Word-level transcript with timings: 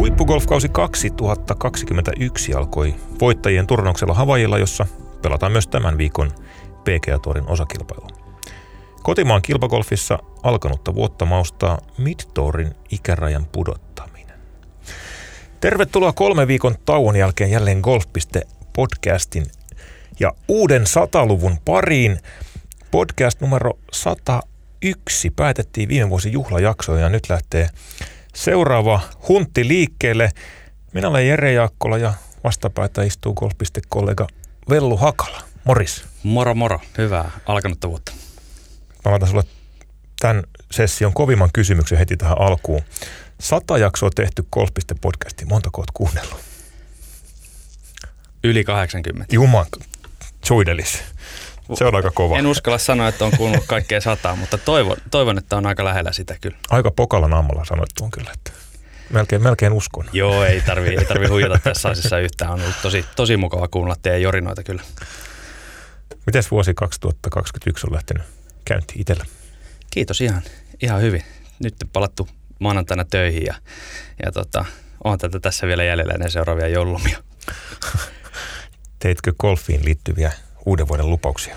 Huippugolfkausi 0.00 0.68
2021 0.68 2.54
alkoi 2.54 2.94
voittajien 3.20 3.66
turnauksella 3.66 4.14
Havajilla, 4.14 4.58
jossa 4.58 4.86
pelataan 5.22 5.52
myös 5.52 5.66
tämän 5.68 5.98
viikon 5.98 6.30
PGA 6.84 7.18
Torin 7.18 7.48
osakilpailu. 7.48 8.06
Kotimaan 9.02 9.42
kilpagolfissa 9.42 10.18
alkanutta 10.42 10.94
vuotta 10.94 11.24
maustaa 11.24 11.78
Midtourin 11.98 12.74
ikärajan 12.90 13.46
pudottaminen. 13.52 14.38
Tervetuloa 15.60 16.12
kolme 16.12 16.46
viikon 16.46 16.74
tauon 16.84 17.16
jälkeen 17.16 17.50
jälleen 17.50 17.80
Golf.podcastin 17.80 19.46
ja 20.20 20.32
uuden 20.48 20.86
sataluvun 20.86 21.58
pariin. 21.64 22.18
Podcast 22.90 23.40
numero 23.40 23.72
101 23.92 25.30
päätettiin 25.30 25.88
viime 25.88 26.10
vuosi 26.10 26.32
juhlajaksoon 26.32 27.00
ja 27.00 27.08
nyt 27.08 27.28
lähtee 27.28 27.68
seuraava 28.34 29.00
huntti 29.28 29.68
liikkeelle. 29.68 30.30
Minä 30.94 31.08
olen 31.08 31.28
Jere 31.28 31.52
Jaakkola 31.52 31.98
ja 31.98 32.14
vastapäätä 32.44 33.02
istuu 33.02 33.34
Golf.kollega 33.34 34.26
Vellu 34.70 34.96
Hakala. 34.96 35.42
Moris. 35.64 36.04
Moro 36.22 36.54
moro, 36.54 36.80
hyvää 36.98 37.30
alkanutta 37.46 37.88
vuotta. 37.88 38.12
Mä 39.04 39.10
laitan 39.10 39.28
sulle 39.28 39.42
tämän 40.20 40.42
session 40.70 41.12
kovimman 41.12 41.50
kysymyksen 41.52 41.98
heti 41.98 42.16
tähän 42.16 42.40
alkuun. 42.40 42.82
Sata 43.40 43.78
jaksoa 43.78 44.10
tehty 44.14 44.44
Golf.podcastiin, 44.52 45.48
montako 45.48 45.80
oot 45.80 45.90
kuunnellut? 45.94 46.40
Yli 48.44 48.64
80. 48.64 49.34
Juman, 49.34 49.66
suidelis. 50.44 51.02
Se 51.74 51.84
on 51.84 51.94
aika 51.94 52.10
kova. 52.10 52.38
En 52.38 52.46
uskalla 52.46 52.78
sanoa, 52.78 53.08
että 53.08 53.24
on 53.24 53.32
kuunnellut 53.36 53.66
kaikkea 53.68 54.00
sataa, 54.00 54.36
mutta 54.36 54.58
toivon, 54.58 54.96
toivon, 55.10 55.38
että 55.38 55.56
on 55.56 55.66
aika 55.66 55.84
lähellä 55.84 56.12
sitä 56.12 56.36
kyllä. 56.40 56.56
Aika 56.70 56.90
pokalla 56.90 57.28
naamalla 57.28 57.64
sanoit 57.64 57.90
on 58.00 58.10
kyllä, 58.10 58.30
että 58.34 58.52
melkein, 59.10 59.42
melkein 59.42 59.72
uskon. 59.72 60.04
Joo, 60.12 60.44
ei 60.44 60.60
tarvi, 60.60 60.88
ei 60.88 61.04
tarvi 61.04 61.26
huijata 61.26 61.58
tässä 61.64 61.88
asiassa 61.88 62.18
yhtään. 62.18 62.50
On 62.52 62.60
ollut 62.60 62.82
tosi, 62.82 63.04
tosi 63.16 63.36
mukava 63.36 63.68
kuunnella 63.68 63.96
teidän 64.02 64.22
jorinoita 64.22 64.62
kyllä. 64.62 64.82
Mites 66.26 66.50
vuosi 66.50 66.74
2021 66.74 67.86
on 67.86 67.94
lähtenyt 67.94 68.22
käyntiin 68.64 69.00
itsellä? 69.00 69.24
Kiitos 69.90 70.20
ihan, 70.20 70.42
ihan 70.82 71.00
hyvin. 71.00 71.24
Nyt 71.58 71.74
palattu 71.92 72.28
maanantaina 72.58 73.04
töihin 73.04 73.46
ja, 73.46 73.54
ja 74.24 74.32
tota, 74.32 74.64
on 75.04 75.18
tätä 75.18 75.40
tässä 75.40 75.66
vielä 75.66 75.84
jäljellä 75.84 76.14
ennen 76.14 76.30
seuraavia 76.30 76.68
joulumia. 76.68 77.18
Teitkö 78.98 79.32
golfiin 79.38 79.84
liittyviä 79.84 80.32
uuden 80.66 80.88
vuoden 80.88 81.10
lupauksia? 81.10 81.56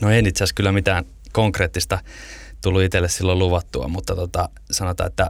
No 0.00 0.10
en 0.10 0.26
itse 0.26 0.44
asiassa 0.44 0.54
kyllä 0.54 0.72
mitään 0.72 1.04
konkreettista 1.32 1.98
tullut 2.60 2.82
itselle 2.82 3.08
silloin 3.08 3.38
luvattua, 3.38 3.88
mutta 3.88 4.14
tota, 4.14 4.48
sanotaan, 4.70 5.10
että 5.10 5.28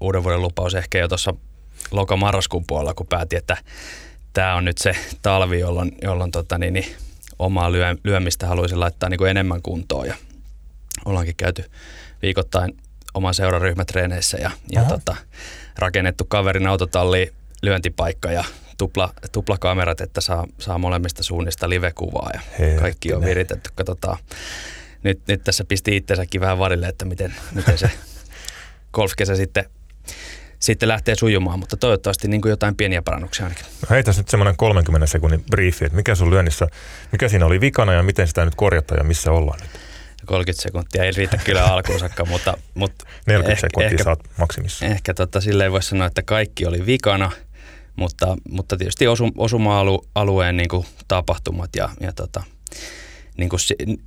uuden 0.00 0.22
vuoden 0.24 0.42
lupaus 0.42 0.74
ehkä 0.74 0.98
jo 0.98 1.08
tuossa 1.08 1.34
loka-marraskuun 1.90 2.64
puolella, 2.66 2.94
kun 2.94 3.06
päätin, 3.06 3.38
että 3.38 3.56
tämä 4.32 4.54
on 4.54 4.64
nyt 4.64 4.78
se 4.78 4.96
talvi, 5.22 5.60
jolloin, 5.60 5.92
jolloin 6.02 6.30
tota, 6.30 6.58
niin, 6.58 6.74
niin, 6.74 6.96
omaa 7.38 7.72
lyö, 7.72 7.96
lyömistä 8.04 8.46
haluaisin 8.46 8.80
laittaa 8.80 9.08
niin 9.08 9.18
kuin 9.18 9.30
enemmän 9.30 9.62
kuntoon 9.62 10.06
ja 10.06 10.14
ollaankin 11.04 11.36
käyty 11.36 11.70
viikoittain 12.22 12.76
oman 13.14 13.34
seuraryhmätreeneissä 13.34 14.38
ja, 14.38 14.50
ja 14.72 14.84
tota, 14.84 15.16
rakennettu 15.78 16.24
kaverin 16.24 16.66
autotalli 16.66 17.32
lyöntipaikka 17.62 18.32
ja 18.32 18.44
tupla, 18.78 19.14
tuplakamerat, 19.32 20.00
että 20.00 20.20
saa, 20.20 20.46
saa 20.58 20.78
molemmista 20.78 21.22
suunnista 21.22 21.68
livekuvaa 21.68 22.30
ja 22.34 22.40
Heettinen. 22.50 22.80
kaikki 22.80 23.14
on 23.14 23.24
viritetty. 23.24 23.70
Katsotaan. 23.74 24.18
Nyt, 25.02 25.20
nyt 25.28 25.44
tässä 25.44 25.64
pisti 25.64 25.96
itsensäkin 25.96 26.40
vähän 26.40 26.58
varille, 26.58 26.86
että 26.86 27.04
miten, 27.04 27.34
miten 27.54 27.78
se 27.78 27.90
golfkesä 28.92 29.36
sitten, 29.36 29.64
sitten 30.58 30.88
lähtee 30.88 31.14
sujumaan, 31.14 31.58
mutta 31.58 31.76
toivottavasti 31.76 32.28
niin 32.28 32.40
kuin 32.40 32.50
jotain 32.50 32.76
pieniä 32.76 33.02
parannuksia 33.02 33.46
ainakin. 33.46 33.64
No 33.64 33.86
heitäs 33.90 34.16
nyt 34.16 34.28
semmoinen 34.28 34.56
30 34.56 35.06
sekunnin 35.06 35.44
briefi, 35.50 35.84
että 35.84 35.96
mikä 35.96 36.14
sun 36.14 36.30
lyönnissä, 36.30 36.66
mikä 37.12 37.28
siinä 37.28 37.46
oli 37.46 37.60
vikana 37.60 37.92
ja 37.92 38.02
miten 38.02 38.28
sitä 38.28 38.44
nyt 38.44 38.54
korjataan 38.54 38.98
ja 38.98 39.04
missä 39.04 39.32
ollaan 39.32 39.60
nyt? 39.60 39.70
30 40.26 40.62
sekuntia 40.62 41.04
ei 41.04 41.10
riitä 41.10 41.36
kyllä 41.36 41.64
alkuun 41.74 41.98
saakka, 41.98 42.24
mutta, 42.24 42.58
mutta 42.74 43.04
40 43.26 43.52
ehkä, 43.52 43.60
sekuntia 43.60 43.90
ehkä, 43.90 44.04
saat 44.04 44.20
maksimissa. 44.38 44.86
Ehkä 44.86 45.14
tota, 45.14 45.40
silleen 45.40 45.72
voisi 45.72 45.88
sanoa, 45.88 46.06
että 46.06 46.22
kaikki 46.22 46.66
oli 46.66 46.86
vikana– 46.86 47.30
mutta, 47.96 48.36
mutta 48.50 48.76
tietysti 48.76 49.06
osu, 49.06 49.30
osuma-alueen 49.36 50.56
niin 50.56 50.68
tapahtumat 51.08 51.70
ja, 51.76 51.88
ja 52.00 52.12
tota, 52.12 52.42
niin 53.36 53.50
kuin 53.50 53.60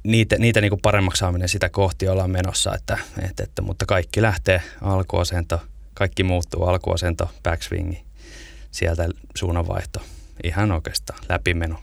niitä, 0.03 0.35
niitä 0.39 0.61
niin 0.61 0.69
kuin 0.69 0.81
paremmaksi 0.81 1.19
saaminen 1.19 1.49
sitä 1.49 1.69
kohti 1.69 2.07
ollaan 2.07 2.31
menossa, 2.31 2.75
että, 2.75 2.97
että, 3.29 3.43
että, 3.43 3.61
mutta 3.61 3.85
kaikki 3.85 4.21
lähtee 4.21 4.61
alkuasento, 4.81 5.61
kaikki 5.93 6.23
muuttuu, 6.23 6.63
alkuasento, 6.63 7.29
backswingi, 7.43 8.03
sieltä 8.71 9.09
suunnanvaihto, 9.35 10.01
ihan 10.43 10.71
oikeastaan 10.71 11.19
läpimeno. 11.29 11.79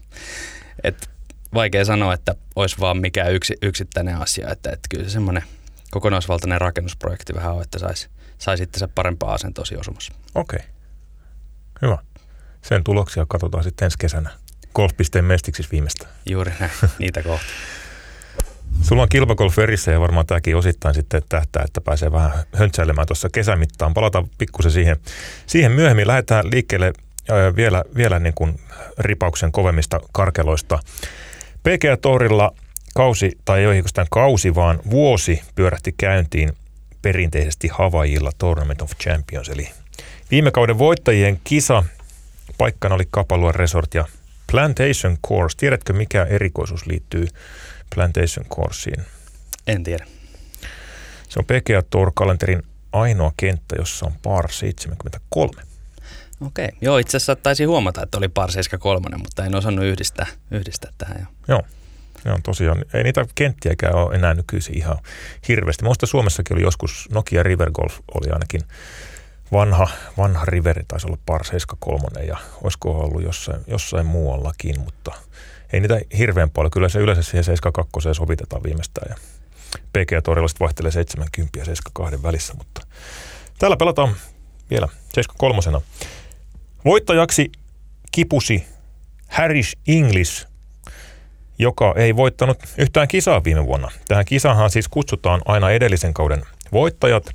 Et 0.85 1.11
vaikea 1.55 1.85
sanoa, 1.85 2.15
että 2.15 2.35
olisi 2.57 2.77
vaan 2.81 2.99
mikään 2.99 3.33
yksi, 3.33 3.55
yksittäinen 3.63 4.17
asia, 4.17 4.51
että, 4.51 4.71
että 4.71 4.89
kyllä 4.91 5.05
se 5.05 5.11
semmoinen 5.11 5.43
kokonaisvaltainen 5.91 6.61
rakennusprojekti 6.61 7.35
vähän 7.35 7.55
on, 7.55 7.63
että 7.63 7.79
saisi 7.79 8.09
sais 8.77 8.91
parempaa 8.95 9.35
asentoa 9.35 9.65
osumassa. 9.79 10.13
Okei. 10.35 10.57
Okay. 10.57 10.74
Hyvä. 11.83 11.99
Sen 12.63 12.85
tuloksia 12.85 13.27
katsotaan 13.29 13.65
sitten 13.65 13.87
ensi 13.87 13.99
kesänä. 13.99 14.31
Golf.pisteen 14.75 15.25
mestiksissä 15.25 15.73
viimeistä. 15.73 16.07
Juuri 16.31 16.53
näin, 16.61 16.73
niitä 16.99 17.23
kohti. 17.23 17.47
Sulla 18.83 19.03
on 19.03 19.09
kilpagolf 19.09 19.57
verissä 19.57 19.91
ja 19.91 20.01
varmaan 20.01 20.27
tämäkin 20.27 20.57
osittain 20.57 20.95
sitten 20.95 21.23
tähtää, 21.29 21.63
että 21.65 21.81
pääsee 21.81 22.13
vähän 22.13 22.33
höntsäilemään 22.53 23.07
tuossa 23.07 23.29
kesämittaan. 23.33 23.95
Palataan 23.95 24.29
pikkusen 24.39 24.73
siihen, 24.73 24.97
siihen 25.47 25.73
myöhemmin. 25.73 26.07
Lähdetään 26.07 26.51
liikkeelle 26.51 26.93
vielä, 27.57 27.85
vielä 27.97 28.19
niin 28.19 28.35
kuin 28.35 28.61
ripauksen 28.99 29.53
kovemmista 29.53 30.01
karkeloista. 30.13 30.79
PGA 31.63 31.97
Torilla 31.97 32.53
kausi, 32.95 33.39
tai 33.45 33.61
ei 33.61 33.67
oikeastaan 33.67 34.07
kausi, 34.11 34.55
vaan 34.55 34.81
vuosi 34.91 35.43
pyörähti 35.55 35.95
käyntiin 35.97 36.53
perinteisesti 37.03 37.69
Havajilla 37.69 38.31
Tournament 38.39 38.83
of 38.83 38.91
Champions, 39.03 39.49
eli 39.49 39.71
Viime 40.35 40.51
kauden 40.51 40.79
voittajien 40.79 41.41
kisa 41.45 41.85
paikkana 42.59 42.95
oli 42.95 43.05
Kapalua 43.11 43.53
Resort 43.53 43.95
ja 43.95 44.05
Plantation 44.51 45.19
Course. 45.29 45.57
Tiedätkö, 45.57 45.93
mikä 45.93 46.25
erikoisuus 46.25 46.87
liittyy 46.87 47.29
Plantation 47.95 48.47
Courseen? 48.47 49.05
En 49.67 49.85
tiedä. 49.85 50.07
Se 51.29 51.39
on 51.39 51.45
PGA 51.45 51.83
Tour-kalenterin 51.91 52.63
ainoa 52.93 53.33
kenttä, 53.37 53.75
jossa 53.79 54.07
on 54.07 54.13
par 54.23 54.51
73. 54.51 55.63
Okei. 56.41 56.69
Joo, 56.81 56.99
itse 56.99 57.17
asiassa 57.17 57.37
taisi 57.37 57.65
huomata, 57.65 58.03
että 58.03 58.19
oli 58.19 58.29
par 58.29 58.53
73, 58.53 59.17
mutta 59.19 59.45
en 59.45 59.55
osannut 59.55 59.85
yhdistää, 59.85 60.27
yhdistää 60.51 60.93
tähän. 60.99 61.17
Jo. 61.21 61.27
Joo. 61.49 61.63
Joo, 62.25 62.39
tosiaan. 62.43 62.85
Ei 62.95 63.03
niitä 63.03 63.27
kenttiäkään 63.35 63.95
ole 63.95 64.15
enää 64.15 64.35
nykyisin 64.35 64.79
ihan 64.79 64.99
hirveästi. 65.49 65.83
Minusta 65.83 66.07
Suomessakin 66.07 66.57
oli 66.57 66.63
joskus, 66.63 67.09
Nokia 67.13 67.43
River 67.43 67.71
Golf 67.71 67.99
oli 68.15 68.31
ainakin 68.31 68.61
vanha, 69.53 69.89
vanha 70.19 70.45
riveri, 70.45 70.83
taisi 70.89 71.07
olla 71.07 71.19
par 71.27 71.45
73 71.45 72.27
ja 72.27 72.37
olisiko 72.63 72.91
ollut 72.91 73.23
jossain, 73.23 73.61
jossain 73.67 74.07
muuallakin, 74.07 74.81
mutta 74.81 75.13
ei 75.73 75.81
niitä 75.81 76.01
hirveän 76.19 76.51
paljon. 76.51 76.71
Kyllä 76.71 76.89
se 76.89 76.99
yleensä 76.99 77.23
siihen 77.23 77.45
72 77.45 78.15
sovitetaan 78.15 78.63
viimeistään 78.63 79.07
ja 79.11 79.17
PGA 79.93 80.23
Torilla 80.23 80.49
vaihtelee 80.61 80.91
70 80.91 81.59
ja 81.59 81.65
72 81.65 82.23
välissä, 82.23 82.55
mutta 82.55 82.87
täällä 83.59 83.77
pelataan 83.77 84.15
vielä 84.71 84.89
73. 85.15 85.83
Voittajaksi 86.85 87.53
kipusi 88.13 88.67
Harris 89.29 89.77
English, 89.89 90.47
joka 91.59 91.95
ei 91.97 92.17
voittanut 92.17 92.59
yhtään 92.79 93.09
kisaa 93.09 93.45
viime 93.45 93.67
vuonna. 93.67 93.91
Tähän 94.09 94.25
kisahan 94.25 94.71
siis 94.71 94.89
kutsutaan 94.89 95.43
aina 95.45 95.71
edellisen 95.71 96.15
kauden 96.15 96.43
voittajat, 96.73 97.31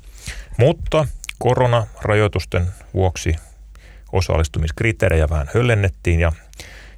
mutta 0.58 1.06
koronarajoitusten 1.40 2.66
vuoksi 2.94 3.36
osallistumiskriteerejä 4.12 5.28
vähän 5.30 5.50
höllennettiin 5.54 6.20
ja 6.20 6.32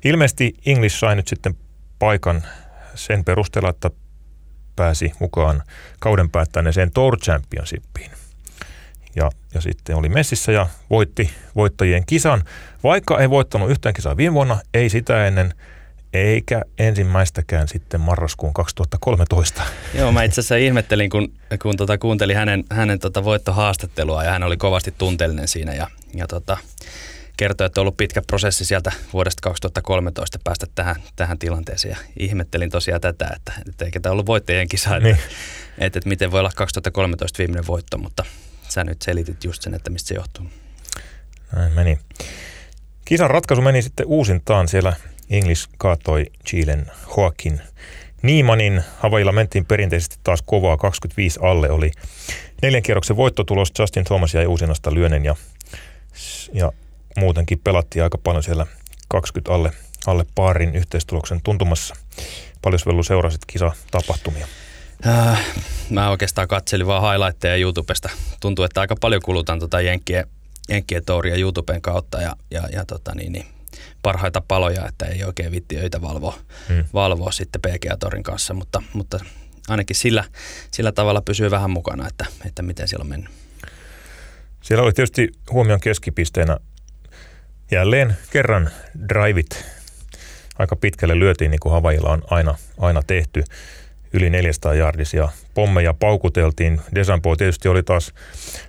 ilmeisesti 0.05 0.55
English 0.67 0.99
sai 0.99 1.17
nyt 1.17 1.29
sitten 1.29 1.57
paikan 1.99 2.43
sen 2.95 3.25
perusteella, 3.25 3.71
että 3.71 3.91
pääsi 4.77 5.13
mukaan 5.19 5.63
kauden 6.01 6.31
päättäneeseen 6.31 6.91
Tour 6.91 7.19
Championshipiin. 7.19 8.11
Ja, 9.17 9.31
ja 9.55 9.61
sitten 9.61 9.97
oli 9.97 10.09
messissä 10.09 10.53
ja 10.53 10.67
voitti 10.91 11.31
voittajien 11.57 12.07
kisan. 12.07 12.45
Vaikka 12.85 13.21
ei 13.21 13.31
voittanut 13.31 13.71
yhtään 13.71 13.95
kisaa 13.95 14.17
viime 14.17 14.35
vuonna, 14.35 14.59
ei 14.75 14.89
sitä 14.89 15.27
ennen– 15.27 15.55
eikä 16.13 16.63
ensimmäistäkään 16.79 17.69
sitten 17.69 18.01
marraskuun 18.01 18.55
2013. 18.55 19.63
Joo, 19.95 20.13
mä 20.13 20.23
itse 20.23 20.41
asiassa 20.41 20.57
ihmettelin, 20.57 21.11
kun, 21.11 21.33
kun 21.63 21.77
tota, 21.77 21.99
kuuntelin 21.99 22.37
hänen, 22.37 22.65
hänen 22.71 22.99
tota 22.99 23.25
voittohaastattelua 23.25 24.25
ja 24.25 24.31
hän 24.31 24.43
oli 24.43 24.57
kovasti 24.57 24.95
tunteellinen 24.99 25.49
siinä 25.49 25.75
ja, 25.75 25.87
ja 26.15 26.27
tota, 26.27 26.57
kertoi, 27.37 27.67
että 27.67 27.81
on 27.81 27.83
ollut 27.83 27.97
pitkä 27.97 28.23
prosessi 28.27 28.65
sieltä 28.65 28.93
vuodesta 29.13 29.41
2013 29.43 30.39
päästä 30.45 30.67
tähän, 30.75 30.97
tähän 31.17 31.39
tilanteeseen 31.39 31.93
ja 31.93 31.97
ihmettelin 32.19 32.71
tosiaan 32.71 33.01
tätä, 33.01 33.33
että, 33.37 33.53
että 33.69 33.85
eikä 33.85 34.01
tämä 34.01 34.13
ollut 34.13 34.27
voittajien 34.27 34.69
kisa, 34.69 34.97
että, 34.97 35.09
niin. 35.09 35.19
että, 35.79 35.99
että 35.99 36.09
miten 36.09 36.33
voi 36.33 36.41
olla 36.41 36.53
2013 36.57 37.39
viimeinen 37.39 37.67
voitto, 37.67 37.99
mutta 37.99 38.25
sä 38.69 38.85
nyt 38.85 39.03
selitit 39.03 39.45
just 39.45 39.63
sen, 39.63 39.75
että 39.75 39.91
mistä 39.91 40.09
se 40.09 40.15
johtuu. 40.15 40.47
Näin 41.57 41.73
meni. 41.73 41.99
Kisan 43.05 43.31
ratkaisu 43.31 43.63
meni 43.63 43.83
sitten 43.83 44.07
uusintaan. 44.07 44.69
Siellä 44.69 44.93
English 45.33 45.69
kaatoi 45.79 46.27
Chilen 46.47 46.91
Joaquin 47.17 47.61
Niimanin. 48.23 48.83
Havailla 48.99 49.33
mentiin 49.33 49.67
perinteisesti 49.67 50.17
taas 50.25 50.43
kovaa. 50.43 50.77
25 50.77 51.41
alle 51.43 51.71
oli 51.71 51.91
neljän 52.63 52.83
kierroksen 52.83 53.17
voittotulos. 53.17 53.73
Justin 53.79 54.05
Thomas 54.05 54.35
jäi 54.35 54.47
uusinnasta 54.47 54.95
lyönen 54.95 55.25
ja, 55.25 55.37
ja 56.53 56.73
muutenkin 57.17 57.59
pelattiin 57.59 58.03
aika 58.03 58.19
paljon 58.19 58.43
siellä 58.43 58.67
20 59.09 59.55
alle, 59.55 59.73
alle 60.07 60.25
paarin 60.35 60.75
yhteistuloksen 60.75 61.41
tuntumassa. 61.43 61.95
Paljon 62.63 62.81
Vellu 62.87 63.03
seurasit 63.03 63.45
kisa 63.47 63.73
tapahtumia? 63.91 64.47
Äh, 65.07 65.47
mä 65.91 66.11
oikeastaan 66.11 66.49
katselin 66.49 66.87
vaan 66.87 67.13
highlightteja 67.13 67.57
YouTubesta. 67.57 68.11
Tuntuu, 68.41 68.65
että 68.65 68.81
aika 68.81 68.97
paljon 69.01 69.23
kulutan 69.23 69.59
tota 69.59 69.81
Jenkkien, 69.81 70.27
Jenkkien 70.69 71.05
touria 71.05 71.37
YouTuben 71.37 71.83
kautta 71.83 72.21
ja, 72.21 72.37
ja, 72.51 72.63
ja 72.73 72.85
tota 72.85 73.15
niin, 73.15 73.33
niin, 73.33 73.47
parhaita 74.03 74.43
paloja, 74.49 74.89
että 74.89 75.07
ei 75.07 75.25
oikein 75.25 75.53
vitti 75.53 75.79
öitä 75.79 76.03
valvoa, 76.03 76.39
hmm. 76.69 76.85
valvoa 76.95 77.33
sitten 77.33 77.61
PGA-torin 77.61 78.23
kanssa, 78.23 78.55
mutta, 78.55 78.83
mutta 78.93 79.19
ainakin 79.69 79.97
sillä, 79.97 80.25
sillä 80.71 80.93
tavalla 80.93 81.21
pysyy 81.21 81.51
vähän 81.51 81.71
mukana, 81.71 82.09
että, 82.09 82.27
että 82.47 82.63
miten 82.63 82.89
siellä 82.89 83.03
on 83.03 83.09
mennyt. 83.09 83.31
Siellä 84.63 84.85
oli 84.85 84.93
tietysti 84.93 85.29
huomion 85.51 85.81
keskipisteenä 85.81 86.57
jälleen 87.71 88.17
kerran 88.31 88.71
drivit 89.09 89.65
aika 90.59 90.77
pitkälle 90.77 91.19
lyötiin, 91.19 91.51
niin 91.51 91.61
kuin 91.61 91.73
Havailla 91.73 92.11
on 92.11 92.23
aina, 92.31 92.55
aina 92.79 93.03
tehty 93.07 93.45
yli 94.13 94.31
400 94.31 94.75
jardisia 94.75 95.29
pommeja 95.55 95.95
paukuteltiin. 95.95 96.81
Desampo 96.95 97.37
tietysti 97.37 97.69
oli 97.69 97.83
taas 97.83 98.15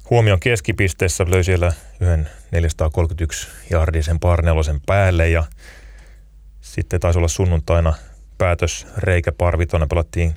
huomion 0.10 0.40
keskipisteessä, 0.40 1.26
löi 1.28 1.44
siellä 1.44 1.74
yhden 2.00 2.30
431 2.52 3.48
jardisen 3.70 4.20
parnelosen 4.20 4.80
päälle 4.86 5.30
ja 5.30 5.44
sitten 6.62 7.00
taisi 7.00 7.20
olla 7.20 7.28
sunnuntaina 7.28 7.94
päätös 8.38 8.88
reikä 8.98 9.32
parvitona 9.32 9.88
pelattiin 9.88 10.34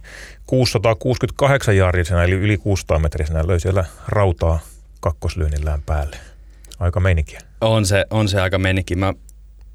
668 0.46 1.76
jardisena 1.76 2.24
eli 2.24 2.34
yli 2.34 2.58
600 2.58 2.98
metrisenä 2.98 3.46
löi 3.46 3.60
siellä 3.60 3.84
rautaa 4.08 4.58
kakkoslyönnillään 5.00 5.82
päälle. 5.82 6.16
Aika 6.78 7.00
meininkiä. 7.00 7.40
On 7.60 7.86
se, 7.86 8.06
on 8.10 8.28
se 8.28 8.40
aika 8.40 8.58
meininki. 8.58 8.96
Mä 8.96 9.14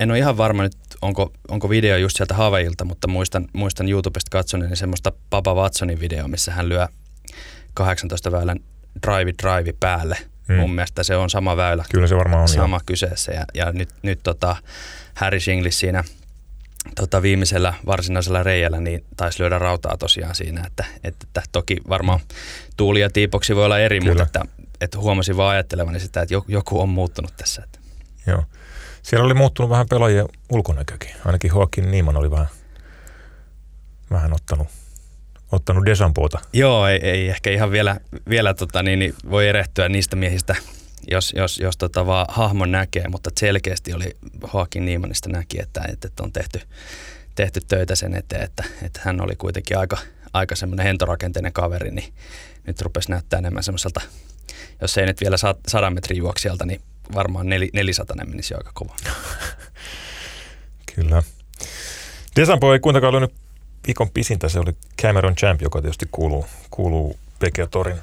en 0.01 0.11
ole 0.11 0.17
ihan 0.17 0.37
varma 0.37 0.63
nyt, 0.63 0.77
onko, 1.01 1.33
onko 1.47 1.69
video 1.69 1.97
just 1.97 2.17
sieltä 2.17 2.33
Havailta, 2.33 2.85
mutta 2.85 3.07
muistan, 3.07 3.47
muistan 3.53 3.89
YouTubesta 3.89 4.29
katsoneeni 4.29 4.75
semmoista 4.75 5.11
Papa 5.29 5.53
Watsonin 5.53 5.99
video, 5.99 6.27
missä 6.27 6.51
hän 6.51 6.69
lyö 6.69 6.87
18 7.73 8.31
väylän 8.31 8.59
drive 9.07 9.33
drive 9.43 9.73
päälle. 9.79 10.17
Hmm. 10.47 10.55
Mun 10.55 10.75
mielestä 10.75 11.03
se 11.03 11.15
on 11.15 11.29
sama 11.29 11.57
väylä. 11.57 11.85
Kyllä 11.91 12.07
se 12.07 12.17
varmaan 12.17 12.41
on. 12.41 12.47
Sama 12.47 12.75
jo. 12.75 12.81
kyseessä. 12.85 13.31
Ja, 13.31 13.45
ja 13.53 13.71
nyt, 13.71 13.89
nyt 14.01 14.19
tota 14.23 14.55
Harry 15.13 15.39
Shinglis 15.39 15.79
siinä 15.79 16.03
tota 16.95 17.21
viimeisellä 17.21 17.73
varsinaisella 17.85 18.43
reijällä 18.43 18.79
niin 18.79 19.05
taisi 19.17 19.39
lyödä 19.39 19.59
rautaa 19.59 19.97
tosiaan 19.97 20.35
siinä, 20.35 20.63
että, 20.67 20.85
että, 21.03 21.25
että 21.27 21.41
toki 21.51 21.77
varmaan 21.89 22.19
tuuli 22.77 23.01
ja 23.01 23.09
tiipoksi 23.09 23.55
voi 23.55 23.65
olla 23.65 23.79
eri, 23.79 23.99
Kyllä. 23.99 24.11
mutta 24.11 24.23
että, 24.23 24.65
että 24.81 24.97
huomasin 24.97 25.37
vaan 25.37 25.51
ajattelevani 25.51 25.99
sitä, 25.99 26.21
että 26.21 26.35
joku 26.47 26.81
on 26.81 26.89
muuttunut 26.89 27.33
tässä. 27.37 27.63
Että. 27.63 27.79
Joo. 28.27 28.43
Siellä 29.03 29.25
oli 29.25 29.33
muuttunut 29.33 29.69
vähän 29.69 29.85
pelaajien 29.89 30.25
ulkonäkökin. 30.51 31.11
Ainakin 31.25 31.51
Joaquin 31.55 31.91
Niiman 31.91 32.17
oli 32.17 32.31
vähän, 32.31 32.47
vähän 34.11 34.33
ottanut, 34.33 34.67
ottanut 35.51 35.85
Desampoota. 35.85 36.39
Joo, 36.53 36.87
ei, 36.87 36.99
ei 37.03 37.29
ehkä 37.29 37.49
ihan 37.49 37.71
vielä, 37.71 37.99
vielä 38.29 38.53
tota, 38.53 38.83
niin, 38.83 38.99
niin 38.99 39.13
voi 39.29 39.47
erehtyä 39.47 39.89
niistä 39.89 40.15
miehistä, 40.15 40.55
jos, 41.11 41.33
jos, 41.35 41.59
jos 41.59 41.77
tota 41.77 42.05
vaan 42.05 42.25
hahmon 42.29 42.71
näkee, 42.71 43.07
mutta 43.07 43.29
selkeästi 43.39 43.93
oli 43.93 44.17
Joaquin 44.53 44.85
Niimanista 44.85 45.29
näki, 45.29 45.61
että, 45.61 45.81
että 45.87 46.23
on 46.23 46.31
tehty, 46.31 46.61
tehty 47.35 47.59
töitä 47.67 47.95
sen 47.95 48.15
eteen, 48.15 48.43
että, 48.43 48.63
että 48.83 49.01
hän 49.03 49.21
oli 49.21 49.35
kuitenkin 49.35 49.77
aika, 49.77 49.97
aika 50.33 50.55
semmoinen 50.55 50.85
hentorakenteinen 50.85 51.53
kaveri, 51.53 51.91
niin 51.91 52.13
nyt 52.67 52.81
rupesi 52.81 53.11
näyttää 53.11 53.39
enemmän 53.39 53.63
semmoiselta, 53.63 54.01
jos 54.81 54.97
ei 54.97 55.05
nyt 55.05 55.21
vielä 55.21 55.35
sadan 55.67 55.93
metrin 55.93 56.17
juoksijalta, 56.17 56.65
niin 56.65 56.81
varmaan 57.13 57.49
nel, 57.49 57.67
400 57.73 58.25
menisi 58.25 58.53
aika 58.53 58.71
kova. 58.73 58.95
Kyllä. 60.95 61.23
Desampo 62.35 62.73
ei 62.73 62.79
kuitenkaan 62.79 63.15
ollut 63.15 63.33
viikon 63.87 64.09
pisintä, 64.09 64.49
se 64.49 64.59
oli 64.59 64.71
Cameron 65.01 65.35
Champ, 65.35 65.61
joka 65.61 65.81
tietysti 65.81 66.07
kuuluu, 66.11 66.45
kuuluu 66.69 67.15
Torin 67.71 67.97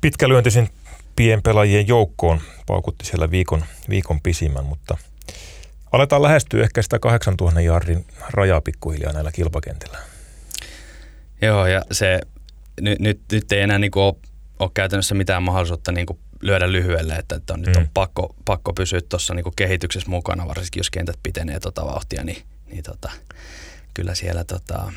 pitkälyöntisin 0.00 0.68
pienpelaajien 1.16 1.88
joukkoon. 1.88 2.40
Paukutti 2.66 3.06
siellä 3.06 3.30
viikon, 3.30 3.64
viikon 3.88 4.20
pisimmän, 4.20 4.64
mutta 4.64 4.96
aletaan 5.92 6.22
lähestyä 6.22 6.62
ehkä 6.62 6.82
sitä 6.82 6.98
8000 6.98 7.60
jardin 7.60 8.04
rajaa 8.30 8.60
pikkuhiljaa 8.60 9.12
näillä 9.12 9.32
kilpakentillä. 9.32 9.98
Joo, 11.42 11.66
ja 11.66 11.82
se 11.92 12.20
nyt, 12.80 12.98
nyt, 12.98 13.20
nyt 13.32 13.52
ei 13.52 13.60
enää 13.60 13.78
niinku 13.78 14.00
ole, 14.00 14.14
ole 14.58 14.70
käytännössä 14.74 15.14
mitään 15.14 15.42
mahdollisuutta 15.42 15.92
niinku 15.92 16.18
lyödä 16.44 16.72
lyhyelle, 16.72 17.14
että, 17.14 17.36
että 17.36 17.52
on, 17.52 17.60
mm. 17.60 17.66
nyt 17.66 17.76
on 17.76 17.82
mm. 17.82 17.90
pakko, 17.94 18.34
pakko 18.44 18.72
pysyä 18.72 19.00
tuossa 19.08 19.34
niin 19.34 19.44
kehityksessä 19.56 20.10
mukana, 20.10 20.48
varsinkin 20.48 20.80
jos 20.80 20.90
kentät 20.90 21.18
pitenee 21.22 21.60
tuota 21.60 21.84
vauhtia, 21.84 22.24
niin, 22.24 22.42
niin 22.70 22.82
tota, 22.82 23.10
kyllä 23.94 24.14
siellä 24.14 24.44
tota, 24.44 24.92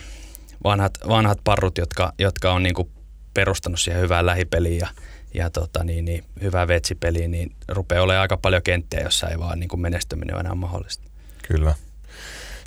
vanhat, 0.64 0.98
vanhat 1.08 1.40
parrut, 1.44 1.78
jotka, 1.78 2.14
jotka 2.20 2.54
on 2.54 2.64
niin 2.64 2.74
kuin 2.74 2.90
perustanut 3.34 3.80
siihen 3.80 4.02
hyvään 4.02 4.26
lähipeliin 4.26 4.78
ja, 4.78 4.88
ja 5.34 5.50
tota, 5.50 5.84
niin, 5.84 6.06
niin, 6.06 6.24
hyvää 6.42 6.68
vetsipeliin, 6.68 7.32
niin 7.32 7.56
rupeaa 7.68 8.04
olemaan 8.04 8.22
aika 8.22 8.38
paljon 8.38 8.62
kenttiä, 8.64 9.00
jossa 9.00 9.30
ei 9.30 9.40
vaan 9.40 9.60
niin 9.60 9.70
kuin 9.70 9.80
menestyminen 9.80 10.36
ole 10.36 10.40
enää 10.40 10.56
mahdollista. 10.56 11.04
Kyllä. 11.48 11.76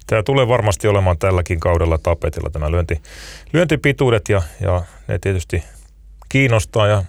Tämä 0.06 0.22
tulee 0.22 0.48
varmasti 0.48 0.88
olemaan 0.88 1.18
tälläkin 1.18 1.60
kaudella 1.60 1.98
tapetilla 1.98 2.50
tämä 2.50 2.70
lyönti, 2.70 3.02
lyöntipituudet 3.52 4.28
ja, 4.28 4.42
ja 4.60 4.84
ne 5.08 5.18
tietysti 5.18 5.64
kiinnostaa 6.28 6.86
ja 6.88 7.04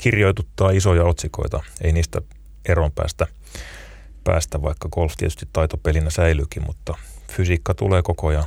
kirjoituttaa 0.00 0.70
isoja 0.70 1.04
otsikoita. 1.04 1.62
Ei 1.80 1.92
niistä 1.92 2.20
eron 2.68 2.92
päästä, 2.92 3.26
päästä 4.24 4.62
vaikka 4.62 4.88
golf 4.88 5.12
tietysti 5.16 5.46
taitopelinä 5.52 6.10
säilyykin, 6.10 6.62
mutta 6.66 6.94
fysiikka 7.32 7.74
tulee 7.74 8.02
koko 8.02 8.26
ajan 8.26 8.44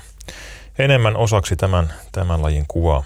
enemmän 0.79 1.15
osaksi 1.15 1.55
tämän, 1.55 1.94
tämän 2.11 2.41
lajin 2.41 2.65
kuvaa. 2.67 3.03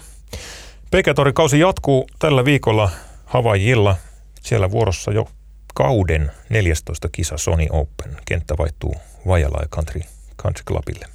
Pekätori 0.90 1.32
kausi 1.32 1.58
jatkuu 1.58 2.08
tällä 2.18 2.44
viikolla 2.44 2.90
Havajilla. 3.24 3.96
Siellä 4.42 4.70
vuorossa 4.70 5.12
jo 5.12 5.28
kauden 5.74 6.32
14 6.50 7.08
kisa 7.12 7.36
Sony 7.36 7.66
Open. 7.70 8.16
Kenttä 8.26 8.54
vaihtuu 8.58 8.94
Vajala 9.26 9.58
Country, 9.74 10.00
Country 10.42 10.64
Clubille. 10.64 11.06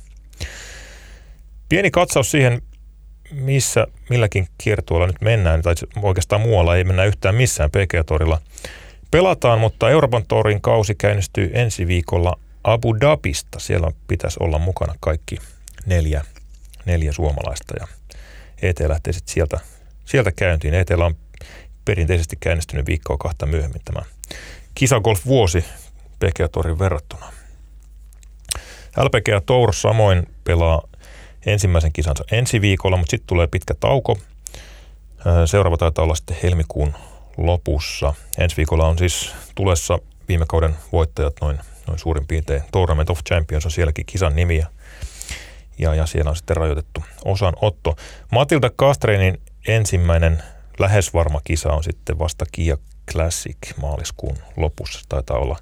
Pieni 1.69 1.91
katsaus 1.91 2.31
siihen, 2.31 2.61
missä 3.33 3.87
milläkin 4.09 4.47
kiertueella 4.57 5.07
nyt 5.07 5.21
mennään, 5.21 5.61
tai 5.61 5.73
oikeastaan 6.01 6.41
muualla 6.41 6.75
ei 6.75 6.83
mennä 6.83 7.05
yhtään 7.05 7.35
missään 7.35 7.69
PGA-torilla 7.71 8.41
pelataan, 9.11 9.59
mutta 9.59 9.89
Euroopan 9.89 10.25
torin 10.27 10.61
kausi 10.61 10.95
käynnistyy 10.95 11.51
ensi 11.53 11.87
viikolla 11.87 12.39
Abu 12.63 12.99
Dhabista. 12.99 13.59
Siellä 13.59 13.91
pitäisi 14.07 14.37
olla 14.39 14.59
mukana 14.59 14.95
kaikki 14.99 15.37
neljä, 15.85 16.23
neljä 16.85 17.11
suomalaista 17.11 17.73
ja 17.79 17.87
ET 18.61 18.79
lähtee 18.79 19.13
sitten 19.13 19.33
sieltä, 19.33 19.59
sieltä 20.05 20.31
käyntiin. 20.31 20.73
ET 20.73 20.89
on 20.91 21.15
perinteisesti 21.85 22.35
käynnistynyt 22.39 22.85
viikkoa 22.85 23.17
kahta 23.17 23.45
myöhemmin 23.45 23.81
tämä 23.85 24.01
kisagolf-vuosi 24.75 25.65
PGA 26.19 26.47
Torin 26.47 26.79
verrattuna. 26.79 27.33
LPGA 28.97 29.41
Tour 29.45 29.73
samoin 29.73 30.27
pelaa 30.43 30.81
ensimmäisen 31.45 31.93
kisansa 31.93 32.23
ensi 32.31 32.61
viikolla, 32.61 32.97
mutta 32.97 33.11
sitten 33.11 33.27
tulee 33.27 33.47
pitkä 33.47 33.73
tauko. 33.79 34.17
Seuraava 35.45 35.77
taitaa 35.77 36.03
olla 36.03 36.15
sitten 36.15 36.37
helmikuun 36.43 36.93
lopussa. 37.37 38.13
Ensi 38.37 38.57
viikolla 38.57 38.87
on 38.87 38.97
siis 38.97 39.35
tulessa 39.55 39.99
viime 40.27 40.45
kauden 40.49 40.75
voittajat 40.91 41.33
noin, 41.41 41.59
noin 41.87 41.99
suurin 41.99 42.27
piirtein. 42.27 42.63
Tournament 42.71 43.09
of 43.09 43.19
Champions 43.29 43.65
on 43.65 43.71
sielläkin 43.71 44.05
kisan 44.05 44.35
nimi 44.35 44.57
ja, 44.57 44.67
ja, 45.77 45.95
ja 45.95 46.05
siellä 46.05 46.29
on 46.29 46.35
sitten 46.35 46.57
rajoitettu 46.57 47.03
osanotto. 47.25 47.95
Matilda 48.31 48.71
Kastreinin 48.75 49.41
ensimmäinen 49.67 50.43
lähes 50.79 51.13
varma 51.13 51.41
kisa 51.43 51.73
on 51.73 51.83
sitten 51.83 52.19
vasta 52.19 52.45
Kia 52.51 52.77
Classic 53.11 53.57
maaliskuun 53.81 54.37
lopussa. 54.57 54.99
Taitaa 55.09 55.37
olla 55.37 55.59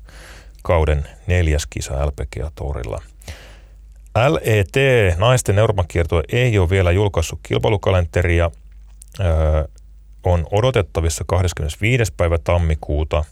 kauden 0.63 1.07
neljäs 1.27 1.67
kisa 1.69 2.05
LPGA-torilla– 2.05 3.01
LET, 4.15 4.73
naisten 5.17 5.59
Euroopan 5.59 5.85
kiertue, 5.87 6.23
ei 6.31 6.57
ole 6.57 6.69
vielä 6.69 6.91
julkaissut 6.91 7.39
kilpailukalenteria. 7.43 8.51
Öö, 9.19 9.63
on 10.23 10.47
odotettavissa 10.51 11.23
25. 11.27 12.13
päivä 12.17 12.37
tammikuuta. 12.37 13.23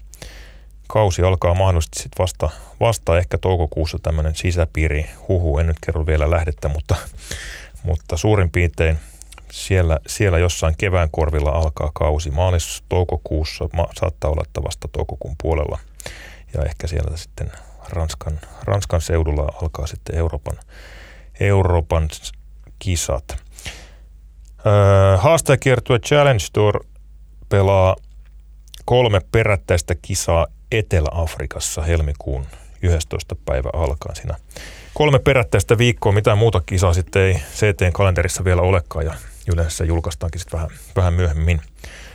Kausi 0.88 1.22
alkaa 1.22 1.54
mahdollisesti 1.54 2.04
sit 2.04 2.12
vasta, 2.20 2.50
vasta 2.80 3.18
ehkä 3.18 3.38
toukokuussa 3.38 3.98
tämmöinen 4.04 4.36
sisäpiiri 4.36 5.10
huhu. 5.28 5.60
En 5.60 5.68
nyt 5.68 5.78
kerro 5.86 6.06
vielä 6.06 6.32
lähdettä, 6.32 6.68
mutta, 6.68 6.96
mutta 7.84 8.18
suurin 8.18 8.50
piirtein 8.50 9.00
siellä, 9.52 10.00
siellä 10.08 10.38
jossain 10.38 10.76
kevään 10.78 11.10
korvilla 11.12 11.52
alkaa 11.52 11.92
kausi. 11.94 12.32
Maalis-toukokuussa 12.32 13.70
ma, 13.74 13.88
saattaa 14.00 14.32
olla, 14.32 14.44
että 14.46 14.64
vasta 14.64 14.88
toukokuun 14.92 15.36
puolella. 15.42 15.80
Ja 16.54 16.64
ehkä 16.64 16.88
siellä 16.88 17.18
sitten 17.18 17.52
Ranskan, 17.90 18.40
Ranskan 18.64 19.02
seudulla 19.02 19.54
alkaa 19.62 19.88
sitten 19.88 20.16
Euroopan, 20.16 20.58
Euroopan 21.40 22.10
kisat. 22.80 23.38
Öö, 24.66 25.18
haastajakiertue 25.18 26.00
Challenge 26.00 26.44
Tour 26.54 26.86
pelaa 27.50 27.96
kolme 28.86 29.22
perättäistä 29.32 29.96
kisaa 30.02 30.48
Etelä-Afrikassa 30.72 31.82
helmikuun 31.82 32.46
11. 32.82 33.36
päivä 33.46 33.70
alkaen 33.74 34.16
siinä. 34.16 34.36
Kolme 34.94 35.20
perättäistä 35.20 35.78
viikkoa, 35.78 36.12
mitään 36.12 36.38
muuta 36.38 36.62
kisaa 36.66 36.94
sitten 36.94 37.22
ei 37.22 37.34
CT-kalenterissa 37.34 38.44
vielä 38.44 38.62
olekaan 38.62 39.06
ja 39.06 39.14
yleensä 39.54 39.86
julkaistaankin 39.86 40.40
sitten 40.40 40.58
vähän, 40.58 40.70
vähän 40.96 41.14
myöhemmin. 41.14 41.62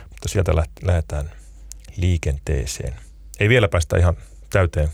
Mutta 0.09 0.29
sieltä 0.29 0.55
lähdetään 0.81 1.31
liikenteeseen. 1.97 2.93
Ei 3.39 3.49
vielä 3.49 3.67
päästä 3.67 3.97
ihan 3.97 4.17
täyteen 4.49 4.89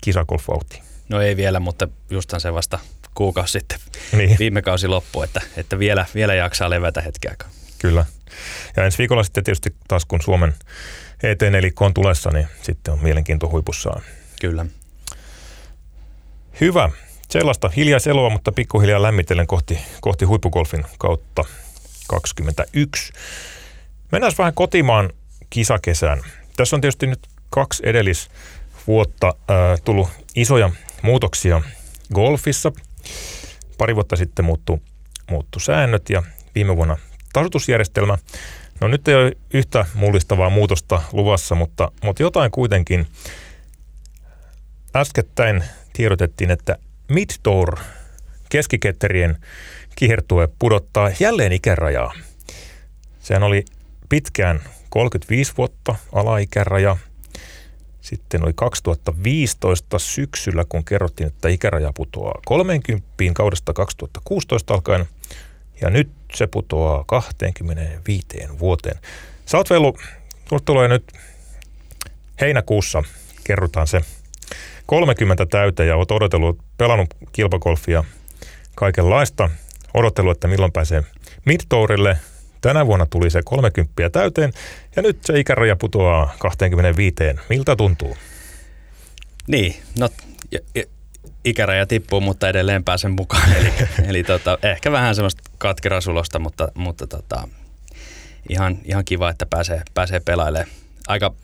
kisagolfautiin. 0.00 0.82
No 1.08 1.20
ei 1.20 1.36
vielä, 1.36 1.60
mutta 1.60 1.88
justhan 2.10 2.40
se 2.40 2.54
vasta 2.54 2.78
kuukausi 3.14 3.52
sitten 3.52 3.78
niin. 4.12 4.36
viime 4.38 4.62
kausi 4.62 4.88
loppu, 4.88 5.22
että, 5.22 5.40
että 5.56 5.78
vielä, 5.78 6.06
vielä 6.14 6.34
jaksaa 6.34 6.70
levätä 6.70 7.00
hetkeäkään. 7.00 7.50
Kyllä. 7.78 8.04
Ja 8.76 8.84
ensi 8.84 8.98
viikolla 8.98 9.22
sitten 9.22 9.44
tietysti 9.44 9.74
taas 9.88 10.04
kun 10.04 10.20
Suomen 10.22 10.54
ET4 11.22 11.72
on 11.80 11.94
tulessa, 11.94 12.30
niin 12.30 12.46
sitten 12.62 12.94
on 12.94 13.02
mielenkiinto 13.02 13.48
huipussaan. 13.48 14.02
Kyllä. 14.40 14.66
Hyvä. 16.60 16.90
Sellaista 17.30 17.68
hiljaiseloa, 17.68 18.30
mutta 18.30 18.52
pikkuhiljaa 18.52 19.02
lämmitellen 19.02 19.46
kohti, 19.46 19.78
kohti 20.00 20.24
huippugolfin 20.24 20.84
kautta 20.98 21.44
21. 22.08 23.12
Mennään 24.12 24.32
vähän 24.38 24.54
kotimaan 24.54 25.10
kisakesään. 25.50 26.22
Tässä 26.56 26.76
on 26.76 26.80
tietysti 26.80 27.06
nyt 27.06 27.26
kaksi 27.50 27.82
edellisvuotta 28.86 29.26
äh, 29.28 29.80
tullut 29.84 30.08
isoja 30.34 30.70
muutoksia 31.02 31.62
golfissa. 32.14 32.72
Pari 33.78 33.94
vuotta 33.94 34.16
sitten 34.16 34.44
muuttu, 34.44 34.82
muuttu 35.30 35.60
säännöt 35.60 36.10
ja 36.10 36.22
viime 36.54 36.76
vuonna 36.76 36.96
tasoitusjärjestelmä. 37.32 38.18
No 38.80 38.88
nyt 38.88 39.08
ei 39.08 39.14
ole 39.14 39.32
yhtä 39.54 39.86
mullistavaa 39.94 40.50
muutosta 40.50 41.02
luvassa, 41.12 41.54
mutta, 41.54 41.92
mutta 42.02 42.22
jotain 42.22 42.50
kuitenkin. 42.50 43.06
Äskettäin 44.96 45.64
tiedotettiin, 45.92 46.50
että 46.50 46.76
Midtour 47.08 47.78
keskiketterien 48.48 49.38
kihertue 49.96 50.48
pudottaa 50.58 51.10
jälleen 51.20 51.52
ikärajaa. 51.52 52.12
Sehän 53.20 53.42
oli 53.42 53.64
pitkään 54.08 54.60
35 54.90 55.52
vuotta 55.56 55.94
alaikäraja. 56.12 56.96
Sitten 58.06 58.44
oli 58.44 58.52
2015 58.54 59.98
syksyllä, 59.98 60.64
kun 60.68 60.84
kerrottiin, 60.84 61.26
että 61.26 61.48
ikäraja 61.48 61.92
putoaa 61.94 62.40
30 62.44 63.06
kaudesta 63.34 63.72
2016 63.72 64.74
alkaen. 64.74 65.06
Ja 65.80 65.90
nyt 65.90 66.08
se 66.34 66.46
putoaa 66.46 67.04
25 67.06 68.26
vuoteen. 68.58 68.98
Sä 69.46 69.56
oot 69.56 69.70
Vellu, 69.70 69.96
tulee 70.64 70.88
nyt 70.88 71.12
heinäkuussa, 72.40 73.02
kerrotaan 73.44 73.86
se 73.86 74.00
30 74.86 75.46
täytä 75.46 75.84
ja 75.84 75.96
oot 75.96 76.10
odotellut, 76.10 76.58
pelannut 76.78 77.14
kilpagolfia 77.32 78.04
kaikenlaista. 78.74 79.50
Odotellut, 79.94 80.36
että 80.36 80.48
milloin 80.48 80.72
pääsee 80.72 81.04
midtourille. 81.44 82.18
Tänä 82.60 82.86
vuonna 82.86 83.06
tuli 83.06 83.30
se 83.30 83.42
30 83.44 84.10
täyteen 84.12 84.52
ja 84.96 85.02
nyt 85.02 85.18
se 85.24 85.38
ikäraja 85.38 85.76
putoaa 85.76 86.34
25. 86.38 87.14
Miltä 87.48 87.76
tuntuu? 87.76 88.16
Niin, 89.48 89.76
no 89.98 90.08
ikäraja 91.44 91.86
tippuu, 91.86 92.20
mutta 92.20 92.48
edelleen 92.48 92.84
pääsen 92.84 93.10
mukaan. 93.10 93.52
Eli, 93.58 93.72
eli 94.08 94.24
tota, 94.24 94.58
ehkä 94.62 94.92
vähän 94.92 95.14
semmoista 95.14 95.42
katkerasulosta, 95.58 96.38
mutta, 96.38 96.68
mutta 96.74 97.06
tota, 97.06 97.48
ihan, 98.48 98.78
ihan 98.84 99.04
kiva, 99.04 99.30
että 99.30 99.46
pääsee, 99.46 99.82
pääsee 99.94 100.20
pelailemaan. 100.20 100.70
Aika 101.08 101.34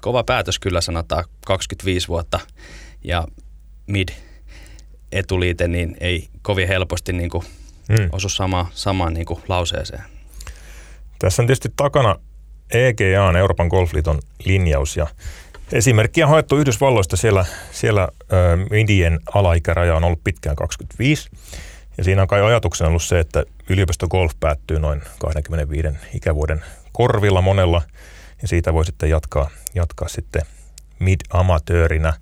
kova 0.00 0.24
päätös 0.24 0.58
kyllä 0.58 0.80
sanotaan, 0.80 1.24
25 1.46 2.08
vuotta 2.08 2.40
ja 3.04 3.28
mid 3.86 4.08
etuliite, 5.12 5.68
niin 5.68 5.96
ei 6.00 6.28
kovin 6.42 6.68
helposti 6.68 7.12
niin 7.12 7.30
kuin 7.30 7.44
hmm. 7.88 8.08
osu 8.12 8.28
sama, 8.28 8.70
samaan 8.74 9.14
niin 9.14 9.26
kuin 9.26 9.40
lauseeseen. 9.48 10.02
Tässä 11.20 11.42
on 11.42 11.46
tietysti 11.46 11.68
takana 11.76 12.16
EGA, 12.70 13.38
Euroopan 13.38 13.66
Golfliiton 13.66 14.18
linjaus 14.44 14.96
ja 14.96 15.06
Esimerkkiä 15.72 16.26
on 16.26 16.30
haettu 16.30 16.56
Yhdysvalloista. 16.56 17.16
Siellä, 17.16 17.44
siellä 17.70 18.08
midien 18.70 19.20
alaikäraja 19.34 19.96
on 19.96 20.04
ollut 20.04 20.24
pitkään 20.24 20.56
25. 20.56 21.30
Ja 21.98 22.04
siinä 22.04 22.22
on 22.22 22.28
kai 22.28 22.42
ajatuksena 22.42 22.88
ollut 22.88 23.02
se, 23.02 23.20
että 23.20 23.44
yliopistogolf 23.68 24.32
päättyy 24.40 24.78
noin 24.78 25.02
25 25.18 25.88
ikävuoden 26.14 26.64
korvilla 26.92 27.40
monella. 27.40 27.82
Ja 28.42 28.48
siitä 28.48 28.72
voi 28.74 28.84
sitten 28.84 29.10
jatkaa, 29.10 29.50
jatkaa 29.74 30.08
sitten 30.08 30.42
mid-amatöörinä 30.98 32.14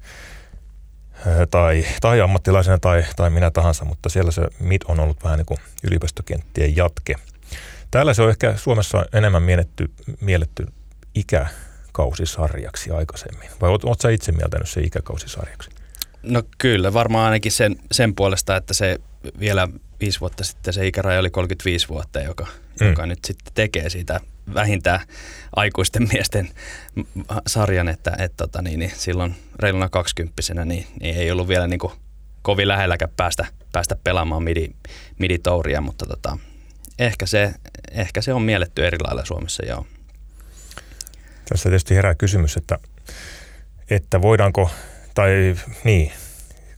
tai, 1.50 1.84
tai 2.00 2.20
ammattilaisena 2.20 2.78
tai, 2.78 3.04
tai 3.16 3.30
minä 3.30 3.50
tahansa, 3.50 3.84
mutta 3.84 4.08
siellä 4.08 4.30
se 4.30 4.42
mid 4.60 4.82
on 4.88 5.00
ollut 5.00 5.24
vähän 5.24 5.38
niin 5.38 5.46
kuin 5.46 5.58
yliopistokenttien 5.84 6.76
jatke. 6.76 7.14
Täällä 7.90 8.14
se 8.14 8.22
on 8.22 8.30
ehkä 8.30 8.56
Suomessa 8.56 9.04
enemmän 9.12 9.42
mielletty, 9.42 9.90
mielletty 10.20 10.66
ikä, 11.14 11.46
ikäkausisarjaksi 11.98 12.90
aikaisemmin? 12.90 13.50
Vai 13.60 13.70
oot, 13.70 13.84
oot 13.84 14.00
sä 14.00 14.10
itse 14.10 14.32
mieltänyt 14.32 14.68
se 14.68 14.80
ikäkausisarjaksi? 14.80 15.70
No 16.22 16.42
kyllä, 16.58 16.92
varmaan 16.92 17.24
ainakin 17.24 17.52
sen, 17.52 17.76
sen 17.92 18.14
puolesta, 18.14 18.56
että 18.56 18.74
se 18.74 18.98
vielä 19.38 19.68
viisi 20.00 20.20
vuotta 20.20 20.44
sitten 20.44 20.74
se 20.74 20.86
ikäraja 20.86 21.20
oli 21.20 21.30
35 21.30 21.88
vuotta, 21.88 22.20
joka, 22.20 22.46
mm. 22.80 22.88
joka 22.88 23.06
nyt 23.06 23.18
sitten 23.26 23.54
tekee 23.54 23.90
siitä 23.90 24.20
vähintään 24.54 25.00
aikuisten 25.56 26.08
miesten 26.12 26.48
sarjan, 27.46 27.88
että 27.88 28.12
et, 28.18 28.36
tota, 28.36 28.62
niin, 28.62 28.78
niin 28.78 28.92
silloin 28.94 29.34
reiluna 29.58 29.88
kaksikymppisenä 29.88 30.64
niin, 30.64 30.86
niin 31.00 31.16
ei 31.16 31.30
ollut 31.30 31.48
vielä 31.48 31.66
niin 31.66 31.80
kuin 31.80 31.92
kovin 32.42 32.68
lähelläkään 32.68 33.12
päästä, 33.16 33.46
päästä 33.72 33.96
pelaamaan 34.04 34.42
midi, 34.42 34.68
miditouria, 35.18 35.80
mutta 35.80 36.06
tota, 36.06 36.38
ehkä, 36.98 37.26
se, 37.26 37.54
ehkä 37.92 38.20
se 38.20 38.32
on 38.32 38.42
mielletty 38.42 38.86
eri 38.86 38.98
lailla 39.00 39.24
Suomessa, 39.24 39.66
joo. 39.66 39.86
Tässä 41.48 41.68
tietysti 41.68 41.94
herää 41.94 42.14
kysymys, 42.14 42.56
että, 42.56 42.78
että 43.90 44.22
voidaanko, 44.22 44.70
tai 45.14 45.56
niin, 45.84 46.12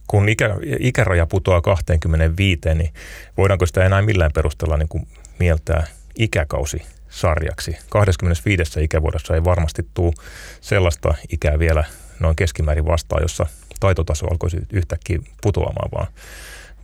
kun 0.07 0.29
ikä, 0.29 0.57
ikäraja 0.79 1.27
putoaa 1.27 1.61
25, 1.61 2.61
niin 2.75 2.95
voidaanko 3.37 3.67
sitä 3.67 3.85
enää 3.85 4.03
millään 4.03 4.31
perusteella 4.35 4.77
niin 4.77 4.89
kuin 4.89 5.09
mieltää 5.39 5.87
ikäkausi 6.19 6.83
sarjaksi. 7.09 7.77
25. 7.89 8.81
ikävuodessa 8.85 9.35
ei 9.35 9.45
varmasti 9.45 9.87
tule 9.95 10.13
sellaista 10.61 11.15
ikää 11.29 11.59
vielä 11.59 11.85
noin 12.21 12.37
keskimäärin 12.37 12.87
vastaan, 12.87 13.23
jossa 13.23 13.47
taitotaso 13.81 14.27
alkoisi 14.27 14.57
yhtäkkiä 14.73 15.19
putoamaan, 15.43 15.91
vaan, 15.95 16.07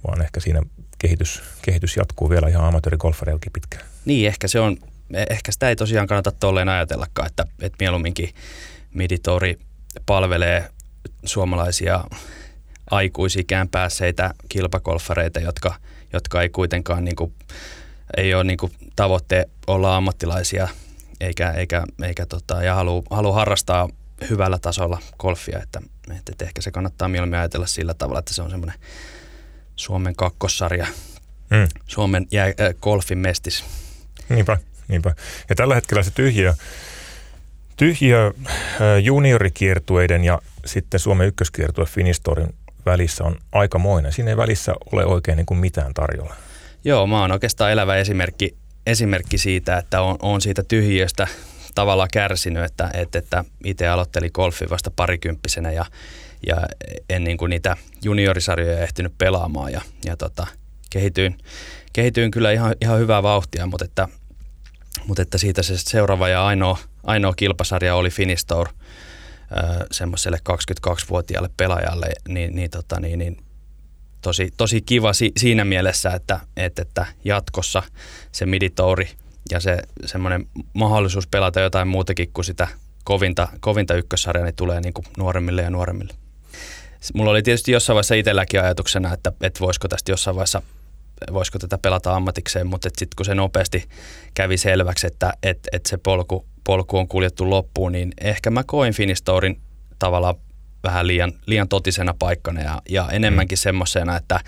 vaan 0.07 0.23
ehkä 0.23 0.40
siinä 0.40 0.62
kehitys, 0.99 1.43
kehitys 1.62 1.97
jatkuu 1.97 2.31
vielä 2.31 2.49
ihan 2.49 2.65
amatöörigolfareillakin 2.65 3.53
pitkään. 3.53 3.85
Niin, 4.05 4.26
ehkä 4.26 4.49
se 4.49 4.61
on 4.61 4.76
ehkä 5.31 5.53
sitä 5.53 5.69
ei 5.69 5.76
tosiaan 5.76 6.07
kannata 6.07 6.33
tolleen 6.33 6.69
ajatellakaan, 6.69 7.26
että, 7.26 7.47
että 7.61 7.76
mieluumminkin 7.81 8.35
Miditori 8.95 9.59
palvelee 10.07 10.71
suomalaisia 11.25 12.05
aikuisikään 12.91 13.69
päässeitä 13.69 14.35
kilpakolfareita, 14.49 15.41
jotka, 15.41 15.75
jotka 16.12 16.43
ei 16.43 16.49
kuitenkaan 16.49 17.05
niin 17.05 17.17
kuin, 17.17 17.35
ei 18.17 18.35
ole 18.35 18.45
niin 18.45 18.59
kuin 18.59 18.73
tavoitte 18.97 19.49
olla 19.67 19.97
ammattilaisia 19.97 20.69
eikä, 21.21 21.50
eikä, 21.50 21.85
eikä 22.03 22.26
tota, 22.26 22.62
ja 22.62 22.75
haluaa 22.75 23.03
halu 23.11 23.33
harrastaa 23.33 23.88
hyvällä 24.31 24.59
tasolla 24.59 24.99
golfia, 25.19 25.62
että, 25.62 25.81
että, 26.11 26.33
että 26.33 26.45
ehkä 26.45 26.62
se 26.62 26.71
kannattaa 26.71 27.09
mieluummin 27.09 27.38
ajatella 27.38 27.67
sillä 27.67 27.95
tavalla, 27.95 28.19
että 28.19 28.35
se 28.35 28.43
on 28.43 28.50
semmoinen 28.50 28.79
Suomen 29.76 30.16
kakkossarja, 30.16 30.87
mm. 31.50 31.68
Suomen 31.87 32.26
jää, 32.30 32.47
äh, 32.47 32.54
golfin 32.80 33.18
mestis. 33.18 33.64
Niinpä. 34.28 34.59
Niinpä. 34.88 35.14
Ja 35.49 35.54
tällä 35.54 35.75
hetkellä 35.75 36.02
se 36.02 36.11
tyhjiö, 36.11 36.54
tyhjiö 37.76 38.26
äh, 38.26 38.52
juniorikiertueiden 39.02 40.25
ja 40.25 40.38
sitten 40.64 41.00
Suomen 41.00 41.28
ykköskiertue 41.28 41.87
Finistorin 41.87 42.54
välissä 42.87 43.25
on 43.25 43.37
aikamoinen. 43.52 44.12
Siinä 44.12 44.30
ei 44.30 44.37
välissä 44.37 44.75
ole 44.92 45.06
oikein 45.06 45.37
niin 45.37 45.47
kuin 45.47 45.59
mitään 45.59 45.95
tarjolla. 45.95 46.35
Joo, 46.85 47.06
mä 47.06 47.21
oon 47.21 47.33
oikeastaan 47.33 47.73
elävä 47.73 47.97
esimerkki, 47.97 48.56
esimerkki 48.87 49.38
siitä, 49.38 49.78
että 49.78 50.00
on, 50.00 50.16
on 50.23 50.40
siitä 50.40 50.62
tyhjiöstä 50.62 51.26
tavallaan 51.75 52.09
kärsinyt, 52.12 52.64
että, 52.64 52.90
että, 52.95 53.18
että 53.18 53.45
itse 53.64 53.88
aloittelin 53.88 54.30
golfin 54.35 54.71
vasta 54.71 54.90
parikymppisenä 54.97 55.73
ja, 55.73 55.85
ja 56.47 56.57
en 57.09 57.25
niin 57.25 57.37
kuin 57.37 57.50
niitä 57.50 57.76
juniorisarjoja 58.05 58.83
ehtinyt 58.83 59.12
pelaamaan 59.19 59.73
ja, 59.73 59.81
ja 60.05 60.17
tota, 60.17 60.47
kehityin, 60.91 61.38
kehityin 61.93 62.31
kyllä 62.31 62.53
ihan, 62.53 62.75
ihan 62.81 62.99
hyvää 62.99 63.23
vauhtia, 63.23 63.67
mutta 63.67 63.85
että, 63.85 64.09
mutta 65.07 65.23
että 65.23 65.38
siitä 65.38 65.62
se 65.62 65.79
seuraava 65.79 66.29
ja 66.29 66.47
ainoa, 66.47 66.79
ainoa 67.03 67.35
kilpasarja 67.35 67.95
oli 67.95 68.11
Finistour 68.11 68.69
semmoiselle 69.91 70.38
22-vuotiaalle 70.49 71.50
pelaajalle, 71.57 72.07
niin, 72.29 72.57
niin, 72.57 72.71
tota, 72.71 73.00
niin, 73.00 73.19
niin 73.19 73.37
tosi, 74.21 74.53
tosi 74.57 74.81
kiva 74.81 75.12
si, 75.12 75.33
siinä 75.37 75.65
mielessä, 75.65 76.11
että, 76.11 76.41
että, 76.57 76.83
että 76.83 77.07
jatkossa 77.25 77.83
se 78.33 78.47
miditouri 78.47 79.11
ja 79.50 79.61
se 79.61 79.79
semmoinen 80.05 80.47
mahdollisuus 80.73 81.26
pelata 81.26 81.61
jotain 81.61 81.88
muutakin 81.88 82.31
kuin 82.33 82.45
sitä 82.45 82.69
kovinta, 83.05 83.49
kovinta 83.61 83.95
ykkössarjaa, 83.95 84.45
niin 84.45 84.57
tulee 84.57 84.81
niin 84.81 84.95
kuin 84.95 85.07
nuoremmille 85.19 85.62
ja 85.62 85.71
nuoremmille. 85.71 86.15
Mulla 87.15 87.31
oli 87.31 87.43
tietysti 87.43 87.73
jossain 87.73 87.95
vaiheessa 87.95 88.15
itselläkin 88.15 88.61
ajatuksena, 88.61 89.12
että, 89.12 89.33
että 89.43 89.61
voisiko 89.61 89.88
tästä 89.88 90.12
jossain 90.12 90.37
vaiheessa 90.37 90.62
voisiko 91.33 91.59
tätä 91.59 91.79
pelata 91.79 92.17
ammatikseen, 92.17 92.67
mutta 92.67 92.88
sitten 92.88 93.17
kun 93.17 93.26
se 93.26 93.35
nopeasti 93.35 93.88
kävi 94.35 94.57
selväksi, 94.57 95.07
että 95.07 95.33
et, 95.43 95.59
et 95.73 95.87
se 95.87 95.97
polku, 95.97 96.47
polku 96.65 96.99
on 96.99 97.09
kuljettu 97.09 97.50
loppuun, 97.50 97.93
niin 97.93 98.12
ehkä 98.21 98.50
mä 98.50 98.65
koin 98.65 98.95
Finistourin 98.95 99.61
tavallaan 99.99 100.35
vähän 100.85 101.07
liian, 101.07 101.33
liian 101.47 101.69
totisena 101.69 102.15
paikkana 102.19 102.61
ja, 102.61 102.83
ja 102.88 103.09
enemmänkin 103.12 103.57
mm. 103.57 103.61
semmoisena, 103.61 104.17
että, 104.17 104.41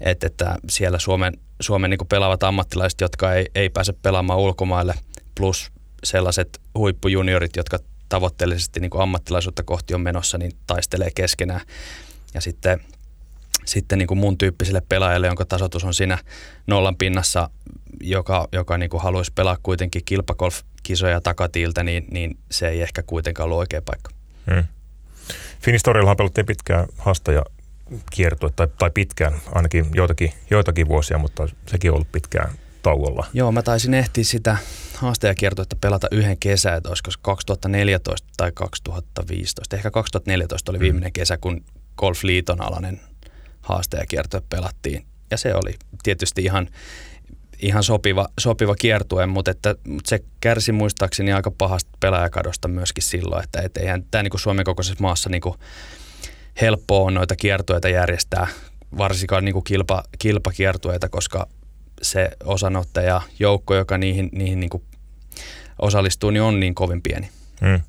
että, 0.00 0.26
että 0.26 0.56
siellä 0.68 0.98
Suomen, 0.98 1.32
Suomen 1.60 1.90
niin 1.90 2.08
pelaavat 2.08 2.42
ammattilaiset, 2.42 3.00
jotka 3.00 3.34
ei, 3.34 3.46
ei 3.54 3.68
pääse 3.68 3.92
pelaamaan 3.92 4.38
ulkomaille, 4.38 4.94
plus 5.34 5.72
sellaiset 6.04 6.60
huippujuniorit, 6.78 7.56
jotka 7.56 7.78
tavoitteellisesti 8.12 8.80
niin 8.80 8.90
ammattilaisuutta 8.98 9.62
kohti 9.62 9.94
on 9.94 10.00
menossa, 10.00 10.38
niin 10.38 10.52
taistelee 10.66 11.10
keskenään. 11.14 11.60
Ja 12.34 12.40
sitten, 12.40 12.80
sitten 13.64 13.98
niin 13.98 14.06
kuin 14.06 14.18
mun 14.18 14.38
tyyppiselle 14.38 14.82
pelaajalle, 14.88 15.26
jonka 15.26 15.44
tasoitus 15.44 15.84
on 15.84 15.94
siinä 15.94 16.18
nollan 16.66 16.96
pinnassa, 16.96 17.50
joka, 18.00 18.48
joka 18.52 18.78
niin 18.78 18.90
kuin 18.90 19.02
haluaisi 19.02 19.32
pelaa 19.34 19.56
kuitenkin 19.62 20.02
kilpagolf-kisoja 20.04 21.20
takatiiltä, 21.20 21.82
niin, 21.82 22.06
niin 22.10 22.38
se 22.50 22.68
ei 22.68 22.82
ehkä 22.82 23.02
kuitenkaan 23.02 23.44
ollut 23.44 23.58
oikea 23.58 23.82
paikka. 23.82 24.10
Hmm. 24.54 24.64
Finistorillahan 25.60 26.16
pelattiin 26.16 26.46
pitkään 26.46 26.86
haastaja 26.98 27.44
kiertue, 28.10 28.50
tai, 28.56 28.68
tai 28.78 28.90
pitkään, 28.90 29.40
ainakin 29.54 29.86
joitakin, 29.94 30.32
joitakin 30.50 30.88
vuosia, 30.88 31.18
mutta 31.18 31.48
sekin 31.66 31.90
on 31.90 31.94
ollut 31.94 32.12
pitkään 32.12 32.52
tauolla. 32.82 33.26
Joo, 33.32 33.52
mä 33.52 33.62
taisin 33.62 33.94
ehtiä 33.94 34.24
sitä 34.24 34.56
haastajakiertoetta 34.94 35.76
pelata 35.80 36.08
yhden 36.10 36.38
kesän, 36.38 36.76
että 36.76 36.88
olisiko 36.88 37.10
2014 37.22 38.28
tai 38.36 38.52
2015. 38.54 39.76
Ehkä 39.76 39.90
2014 39.90 40.72
oli 40.72 40.78
mm. 40.78 40.82
viimeinen 40.82 41.12
kesä, 41.12 41.36
kun 41.36 41.64
Golf-liiton 41.98 42.60
alainen 42.60 43.00
haastajakiertue 43.60 44.42
pelattiin. 44.48 45.06
Ja 45.30 45.36
se 45.36 45.54
oli 45.54 45.74
tietysti 46.02 46.42
ihan, 46.42 46.68
ihan 47.58 47.82
sopiva, 47.82 48.28
sopiva 48.40 48.74
kiertue, 48.74 49.26
mutta, 49.26 49.50
että, 49.50 49.74
mutta 49.88 50.08
se 50.08 50.24
kärsi 50.40 50.72
muistaakseni 50.72 51.32
aika 51.32 51.50
pahasta 51.50 51.90
pelaajakadosta 52.00 52.68
myöskin 52.68 53.02
silloin, 53.02 53.44
että 53.44 53.60
et 53.62 53.76
eihän 53.76 54.04
tämä 54.10 54.22
niin 54.22 54.40
Suomen 54.40 54.64
kokoisessa 54.64 55.02
maassa 55.02 55.30
niin 55.30 55.40
kuin 55.40 55.54
helppoa 56.60 57.06
on 57.06 57.14
noita 57.14 57.36
kiertueita 57.36 57.88
järjestää, 57.88 58.46
varsinkaan 58.98 59.44
niin 59.44 59.52
kuin 59.52 59.64
kilpa, 59.64 60.04
kilpakiertueita, 60.18 61.08
koska 61.08 61.48
se 62.02 62.30
osanottaja 62.44 63.20
joukko, 63.38 63.74
joka 63.74 63.98
niihin, 63.98 64.28
niihin 64.32 64.60
niin 64.60 64.70
kuin 64.70 64.82
osallistuu, 65.78 66.30
niin 66.30 66.42
on 66.42 66.60
niin 66.60 66.74
kovin 66.74 67.02
pieni. 67.02 67.28
Hmm. 67.60 67.80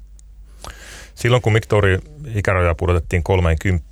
Silloin 1.16 1.42
kun 1.42 1.54
Miktori 1.54 2.00
ikäraja 2.36 2.76
pudotettiin 2.76 3.24
30 3.24 3.86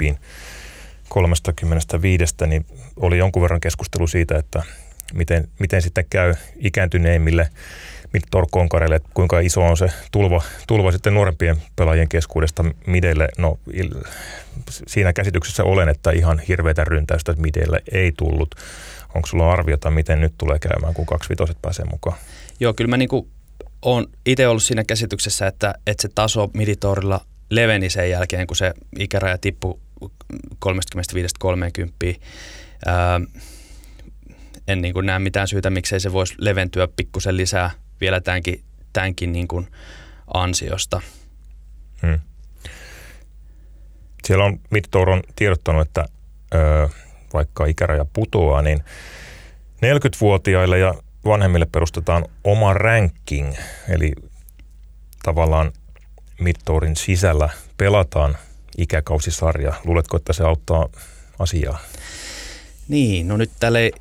35, 1.09 2.35
niin 2.47 2.65
oli 2.95 3.17
jonkun 3.17 3.41
verran 3.41 3.61
keskustelu 3.61 4.07
siitä, 4.07 4.37
että 4.37 4.63
miten, 5.13 5.47
miten 5.59 5.81
sitten 5.81 6.05
käy 6.09 6.35
ikääntyneimmille 6.59 7.49
Miktor 8.13 8.47
Konkarelle, 8.51 8.95
että 8.95 9.09
kuinka 9.13 9.39
iso 9.39 9.61
on 9.61 9.77
se 9.77 9.87
tulva, 10.11 10.41
tulva 10.67 10.91
sitten 10.91 11.13
nuorempien 11.13 11.61
pelaajien 11.75 12.09
keskuudesta 12.09 12.65
midelle. 12.87 13.27
No 13.37 13.59
siinä 14.87 15.13
käsityksessä 15.13 15.63
olen, 15.63 15.89
että 15.89 16.11
ihan 16.11 16.39
hirveätä 16.39 16.83
ryntäystä 16.83 17.33
midelle 17.33 17.81
ei 17.91 18.11
tullut. 18.17 18.55
Onko 19.15 19.27
sulla 19.27 19.51
arviota, 19.51 19.91
miten 19.91 20.21
nyt 20.21 20.33
tulee 20.37 20.59
käymään, 20.59 20.93
kun 20.93 21.05
kaksi 21.05 21.29
vitoset 21.29 21.57
pääsee 21.61 21.85
mukaan? 21.85 22.17
Joo, 22.59 22.73
kyllä 22.73 22.89
mä 22.89 22.97
niinku 22.97 23.29
olen 23.81 24.07
itse 24.25 24.47
ollut 24.47 24.63
siinä 24.63 24.83
käsityksessä, 24.83 25.47
että, 25.47 25.73
että 25.87 26.01
se 26.01 26.09
taso 26.15 26.49
miditorilla 26.53 27.25
leveni 27.49 27.89
sen 27.89 28.09
jälkeen, 28.09 28.47
kun 28.47 28.55
se 28.55 28.73
ikäraja 28.99 29.37
tippui 29.37 29.79
35-30. 30.05 30.07
Ää, 32.85 33.21
en 34.67 34.81
niin 34.81 34.93
kuin 34.93 35.05
näe 35.05 35.19
mitään 35.19 35.47
syytä, 35.47 35.69
miksei 35.69 35.99
se 35.99 36.13
voisi 36.13 36.35
leventyä 36.37 36.87
pikkusen 36.95 37.37
lisää 37.37 37.71
vielä 38.01 38.21
tämänkin, 38.21 38.63
tämänkin 38.93 39.31
niin 39.31 39.47
kuin 39.47 39.67
ansiosta. 40.33 41.01
Hmm. 42.01 42.19
Siellä 44.23 44.45
on 44.45 44.59
Midtour 44.69 45.09
on 45.09 45.23
tiedottanut, 45.35 45.87
että 45.87 46.05
ö, 46.55 46.89
vaikka 47.33 47.65
ikäraja 47.65 48.05
putoaa, 48.13 48.61
niin 48.61 48.79
40-vuotiaille 49.85 50.79
ja 50.79 50.93
vanhemmille 51.25 51.67
perustetaan 51.71 52.25
oma 52.43 52.73
ranking, 52.73 53.53
eli 53.89 54.11
tavallaan 55.23 55.71
Midtourin 56.39 56.95
sisällä 56.95 57.49
pelataan 57.77 58.37
ikäkausisarja. 58.77 59.73
Luuletko, 59.85 60.17
että 60.17 60.33
se 60.33 60.43
auttaa 60.43 60.89
asiaa? 61.39 61.79
Niin, 62.87 63.27
no 63.27 63.37
nyt 63.37 63.51
tälle 63.59 63.91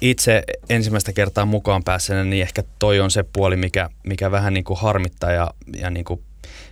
itse 0.00 0.42
ensimmäistä 0.68 1.12
kertaa 1.12 1.44
mukaan 1.44 1.84
pääsenä, 1.84 2.24
niin 2.24 2.42
ehkä 2.42 2.62
toi 2.78 3.00
on 3.00 3.10
se 3.10 3.22
puoli, 3.22 3.56
mikä, 3.56 3.90
mikä 4.02 4.30
vähän 4.30 4.54
niin 4.54 4.64
kuin 4.64 4.80
harmittaa 4.80 5.32
ja, 5.32 5.50
ja 5.76 5.90
niin 5.90 6.04
kuin 6.04 6.20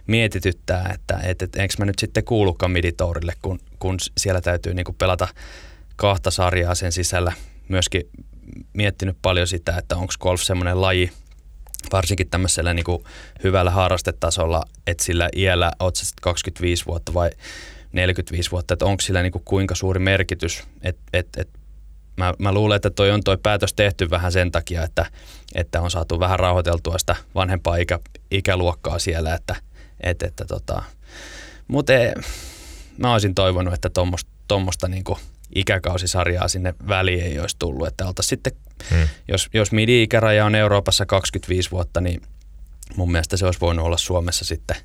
mietityttää, 0.07 0.91
että 0.95 1.21
et, 1.23 1.43
et, 1.43 1.57
enkö 1.57 1.75
mä 1.79 1.85
nyt 1.85 1.99
sitten 1.99 2.25
kuulukaan 2.25 2.73
miditourille, 2.73 3.33
kun, 3.43 3.61
kun 3.79 3.97
siellä 4.17 4.41
täytyy 4.41 4.75
niin 4.75 4.85
kuin 4.85 4.97
pelata 4.97 5.29
kahta 5.97 6.31
sarjaa 6.31 6.75
sen 6.75 6.93
sisällä. 6.93 7.33
Myöskin 7.69 8.03
miettinyt 8.73 9.17
paljon 9.23 9.47
sitä, 9.47 9.77
että 9.77 9.97
onko 9.97 10.15
golf 10.21 10.41
semmoinen 10.41 10.81
laji, 10.81 11.11
varsinkin 11.93 12.31
tämmöisellä 12.31 12.75
niin 12.75 12.85
kuin 12.85 13.05
hyvällä 13.45 13.71
harrastetasolla, 13.71 14.65
että 14.87 15.05
sillä 15.05 15.29
iällä 15.37 15.73
oot 15.79 15.95
25 16.23 16.87
vuotta 16.87 17.15
vai 17.15 17.31
45 17.93 18.51
vuotta, 18.51 18.75
että 18.75 18.85
onko 18.85 19.01
sillä 19.01 19.23
niin 19.23 19.33
kuin 19.33 19.45
kuinka 19.45 19.75
suuri 19.75 20.01
merkitys, 20.01 20.65
että 20.83 21.03
et, 21.12 21.29
et, 21.37 21.49
mä, 22.17 22.35
mä 22.38 22.53
luulen, 22.53 22.77
että 22.77 22.91
toi 22.91 23.11
on 23.11 23.25
toi 23.25 23.38
päätös 23.38 23.75
tehty 23.75 24.11
vähän 24.11 24.33
sen 24.33 24.53
takia, 24.53 24.83
että, 24.83 25.07
että 25.55 25.81
on 25.81 25.91
saatu 25.91 26.21
vähän 26.21 26.38
rauhoiteltua 26.38 26.99
sitä 26.99 27.17
vanhempaa 27.35 27.77
ikä, 27.77 27.99
ikäluokkaa 28.31 28.99
siellä, 28.99 29.35
että, 29.35 29.57
et, 30.03 30.23
että 30.23 30.45
tota, 30.45 30.83
mutta 31.69 31.93
mä 32.99 33.12
olisin 33.12 33.35
toivonut, 33.35 33.75
että 33.75 33.91
tuommoista 34.49 34.88
niinku 34.88 35.19
ikäkausisarjaa 35.55 36.49
sinne 36.49 36.75
väliin 36.88 37.25
ei 37.25 37.38
olisi 37.38 37.57
tullut, 37.59 37.87
että 37.87 38.07
oltaisiin 38.07 38.29
sitten, 38.29 38.53
hmm. 38.91 39.09
jos, 39.29 39.49
jos 39.55 39.73
midi-ikäraja 39.73 40.45
on 40.45 40.55
Euroopassa 40.55 41.07
25 41.07 41.71
vuotta, 41.71 42.01
niin 42.01 42.23
mun 42.97 43.12
mielestä 43.12 43.37
se 43.37 43.47
olisi 43.47 43.61
voinut 43.61 43.87
olla 43.87 43.97
Suomessa 43.97 44.45
sitten 44.45 44.77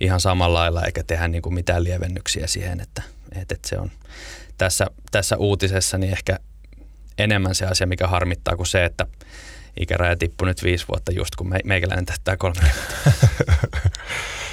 ihan 0.00 0.20
samalla 0.20 0.58
lailla, 0.58 0.82
eikä 0.82 1.02
tehdä 1.02 1.28
niin 1.28 1.42
kuin 1.42 1.54
mitään 1.54 1.84
lievennyksiä 1.84 2.46
siihen, 2.46 2.80
että, 2.80 3.02
että, 3.32 3.54
että 3.54 3.68
se 3.68 3.78
on 3.78 3.90
tässä, 4.58 4.86
tässä 5.10 5.36
uutisessa 5.36 5.98
niin 5.98 6.12
ehkä 6.12 6.38
enemmän 7.18 7.54
se 7.54 7.66
asia, 7.66 7.86
mikä 7.86 8.06
harmittaa 8.06 8.56
kuin 8.56 8.66
se, 8.66 8.84
että 8.84 9.06
ikäraja 9.80 10.16
tippui 10.16 10.48
nyt 10.48 10.62
viisi 10.62 10.88
vuotta 10.88 11.12
just 11.12 11.36
kun 11.36 11.48
me, 11.48 11.58
meikäläinen 11.64 12.06
tähtää 12.06 12.36
30. 12.36 12.76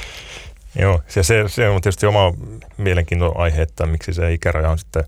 Joo, 0.80 1.02
ja 1.16 1.24
se, 1.24 1.44
se 1.48 1.70
on 1.70 1.82
tietysti 1.82 2.06
oma 2.06 2.34
mielenkiintoinen 2.78 3.40
aihe, 3.40 3.62
että 3.62 3.86
miksi 3.86 4.14
se 4.14 4.34
ikäraja 4.34 4.70
on 4.70 4.80
sitten 4.80 5.04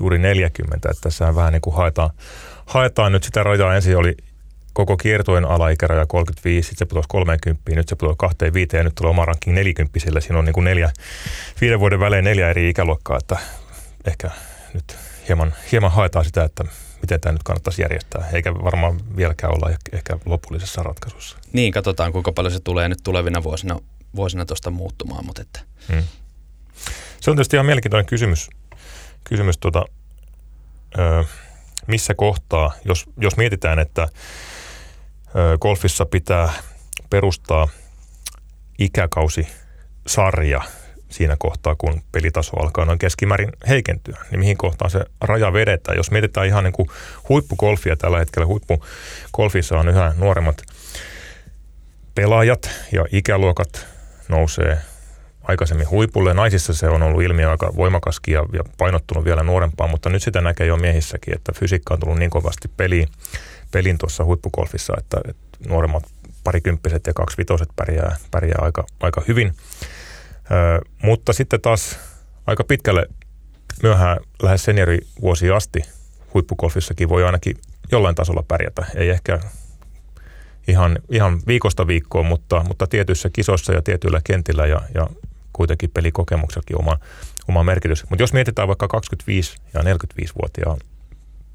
juuri 0.00 0.18
40, 0.18 0.88
että 0.90 1.00
tässä 1.00 1.34
vähän 1.34 1.52
niin 1.52 1.60
kuin 1.60 1.76
haetaan, 1.76 2.10
haetaan 2.66 3.12
nyt 3.12 3.24
sitä 3.24 3.42
rajaa. 3.42 3.74
Ensin 3.74 3.96
oli 3.96 4.16
koko 4.72 4.96
kiertojen 4.96 5.44
alaikäraja 5.44 6.06
35, 6.06 6.68
sitten 6.68 6.78
se 6.78 6.88
putosi 6.88 7.08
30, 7.08 7.70
nyt 7.74 7.88
se 7.88 7.96
putosi 7.96 8.16
25 8.18 8.76
ja 8.76 8.84
nyt 8.84 8.94
tulee 8.94 9.10
oma 9.10 9.24
ranking 9.24 9.56
40, 9.56 10.00
sillä 10.00 10.20
siinä 10.20 10.38
on 10.38 10.44
niin 10.44 10.52
kuin 10.52 10.64
neljä, 10.64 10.90
viiden 11.60 11.80
vuoden 11.80 12.00
välein 12.00 12.24
neljä 12.24 12.50
eri 12.50 12.68
ikäluokkaa, 12.68 13.18
että 13.18 13.36
ehkä 14.04 14.30
nyt 14.74 14.96
hieman, 15.28 15.54
hieman 15.72 15.90
haetaan 15.90 16.24
sitä, 16.24 16.44
että 16.44 16.64
miten 17.02 17.20
tämä 17.20 17.32
nyt 17.32 17.42
kannattaisi 17.42 17.82
järjestää, 17.82 18.28
eikä 18.32 18.54
varmaan 18.54 19.00
vieläkään 19.16 19.54
olla 19.54 19.70
ehkä 19.92 20.18
lopullisessa 20.26 20.82
ratkaisussa. 20.82 21.36
Niin, 21.52 21.72
katsotaan 21.72 22.12
kuinka 22.12 22.32
paljon 22.32 22.52
se 22.52 22.60
tulee 22.60 22.88
nyt 22.88 22.98
tulevina 23.04 23.42
vuosina, 23.42 23.78
vuosina 24.16 24.44
tuosta 24.44 24.70
muuttumaan. 24.70 25.26
Mutta 25.26 25.42
että. 25.42 25.60
Hmm. 25.92 26.02
Se 27.20 27.30
on 27.30 27.36
tietysti 27.36 27.56
ihan 27.56 27.66
mielenkiintoinen 27.66 28.06
kysymys, 28.06 28.50
kysymys 29.24 29.58
tuota, 29.58 29.84
ö, 30.98 31.24
missä 31.86 32.14
kohtaa, 32.14 32.72
jos, 32.84 33.06
jos 33.20 33.36
mietitään, 33.36 33.78
että 33.78 34.02
ö, 34.02 35.58
golfissa 35.60 36.06
pitää 36.06 36.52
perustaa 37.10 37.68
ikäkausisarja 38.78 40.62
siinä 41.08 41.36
kohtaa, 41.38 41.74
kun 41.74 42.02
pelitaso 42.12 42.60
alkaa 42.60 42.84
noin 42.84 42.98
keskimäärin 42.98 43.52
heikentyä, 43.68 44.16
niin 44.30 44.38
mihin 44.38 44.56
kohtaan 44.56 44.90
se 44.90 45.04
raja 45.20 45.52
vedetään. 45.52 45.96
Jos 45.96 46.10
mietitään 46.10 46.46
ihan 46.46 46.64
niin 46.64 46.72
kuin 46.72 46.88
huippukolfia 47.28 47.96
tällä 47.96 48.18
hetkellä, 48.18 48.46
huippukolfissa 48.46 49.78
on 49.78 49.88
yhä 49.88 50.14
nuoremmat 50.16 50.62
pelaajat 52.14 52.70
ja 52.92 53.04
ikäluokat 53.12 53.86
nousee 54.28 54.78
aikaisemmin 55.42 55.90
huipulle. 55.90 56.34
Naisissa 56.34 56.74
se 56.74 56.88
on 56.88 57.02
ollut 57.02 57.22
ilmiö 57.22 57.50
aika 57.50 57.72
voimakaskin 57.76 58.34
ja, 58.34 58.44
ja 58.52 58.64
painottunut 58.78 59.24
vielä 59.24 59.42
nuorempaan, 59.42 59.90
mutta 59.90 60.08
nyt 60.08 60.22
sitä 60.22 60.40
näkee 60.40 60.66
jo 60.66 60.76
miehissäkin, 60.76 61.34
että 61.34 61.52
fysiikka 61.52 61.94
on 61.94 62.00
tullut 62.00 62.18
niin 62.18 62.30
kovasti 62.30 62.68
peliin, 62.76 63.08
pelin 63.70 63.98
tuossa 63.98 64.24
huippukolfissa, 64.24 64.94
että, 64.98 65.20
että 65.28 65.58
nuoremmat 65.68 66.02
parikymppiset 66.44 67.06
ja 67.06 67.14
kaksivitoset 67.14 67.68
pärjää, 67.76 68.16
pärjää 68.30 68.58
aika, 68.60 68.86
aika 69.00 69.22
hyvin. 69.28 69.52
Ö, 70.50 70.80
mutta 71.02 71.32
sitten 71.32 71.60
taas 71.60 71.98
aika 72.46 72.64
pitkälle 72.64 73.06
myöhään 73.82 74.16
lähes 74.42 74.64
seniorivuosiin 74.64 75.54
asti 75.54 75.82
huippukolfissakin 76.34 77.08
voi 77.08 77.24
ainakin 77.24 77.56
jollain 77.92 78.14
tasolla 78.14 78.44
pärjätä. 78.48 78.86
Ei 78.94 79.10
ehkä 79.10 79.38
ihan, 80.68 80.98
ihan 81.10 81.40
viikosta 81.46 81.86
viikkoon, 81.86 82.26
mutta, 82.26 82.64
mutta 82.68 82.86
tietyissä 82.86 83.30
kisoissa 83.32 83.72
ja 83.72 83.82
tietyillä 83.82 84.20
kentillä 84.24 84.66
ja, 84.66 84.80
ja 84.94 85.06
kuitenkin 85.52 85.90
pelikokemuksellakin 85.90 86.78
oma, 86.78 86.98
oma 87.48 87.62
merkitys. 87.62 88.10
Mutta 88.10 88.22
jos 88.22 88.32
mietitään 88.32 88.68
vaikka 88.68 88.88
25 88.88 89.56
ja 89.74 89.80
45-vuotiaan 89.80 90.78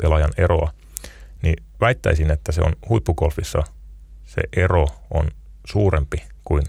pelaajan 0.01 0.31
eroa, 0.37 0.71
niin 1.41 1.63
väittäisin, 1.81 2.31
että 2.31 2.51
se 2.51 2.61
on 2.61 2.73
huippukolfissa 2.89 3.63
se 4.35 4.41
ero 4.61 4.87
on 5.11 5.27
suurempi 5.65 6.23
kuin 6.43 6.63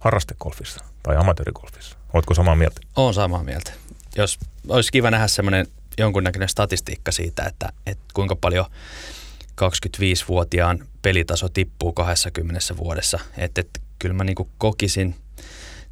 harrastekolfissa 0.00 0.84
tai 1.02 1.16
amatöörikolfissa. 1.16 1.96
Oletko 2.12 2.34
samaa 2.34 2.54
mieltä? 2.54 2.80
Olen 2.96 3.14
samaa 3.14 3.44
mieltä. 3.44 3.72
Jos 4.16 4.38
olisi 4.68 4.92
kiva 4.92 5.10
nähdä 5.10 5.26
semmoinen 5.26 5.66
jonkunnäköinen 5.98 6.48
statistiikka 6.48 7.12
siitä, 7.12 7.42
että, 7.42 7.72
että 7.86 8.04
kuinka 8.14 8.36
paljon 8.36 8.66
25-vuotiaan 9.60 10.86
pelitaso 11.02 11.48
tippuu 11.48 11.92
20 11.92 12.76
vuodessa. 12.76 13.18
Että, 13.36 13.60
että 13.60 13.80
kyllä 13.98 14.14
mä 14.14 14.24
niin 14.24 14.36
kokisin, 14.58 15.14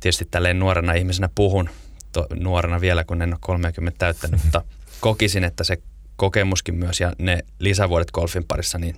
tietysti 0.00 0.24
tälleen 0.30 0.58
nuorena 0.58 0.92
ihmisenä 0.92 1.28
puhun, 1.34 1.70
to, 2.12 2.26
nuorena 2.34 2.80
vielä 2.80 3.04
kun 3.04 3.22
en 3.22 3.32
ole 3.32 3.38
30 3.40 3.98
täyttänyt, 3.98 4.44
mutta 4.44 4.64
kokisin, 5.00 5.44
että 5.44 5.64
se 5.64 5.78
kokemuskin 6.16 6.74
myös 6.74 7.00
ja 7.00 7.12
ne 7.18 7.38
lisävuodet 7.58 8.10
golfin 8.10 8.44
parissa, 8.44 8.78
niin 8.78 8.96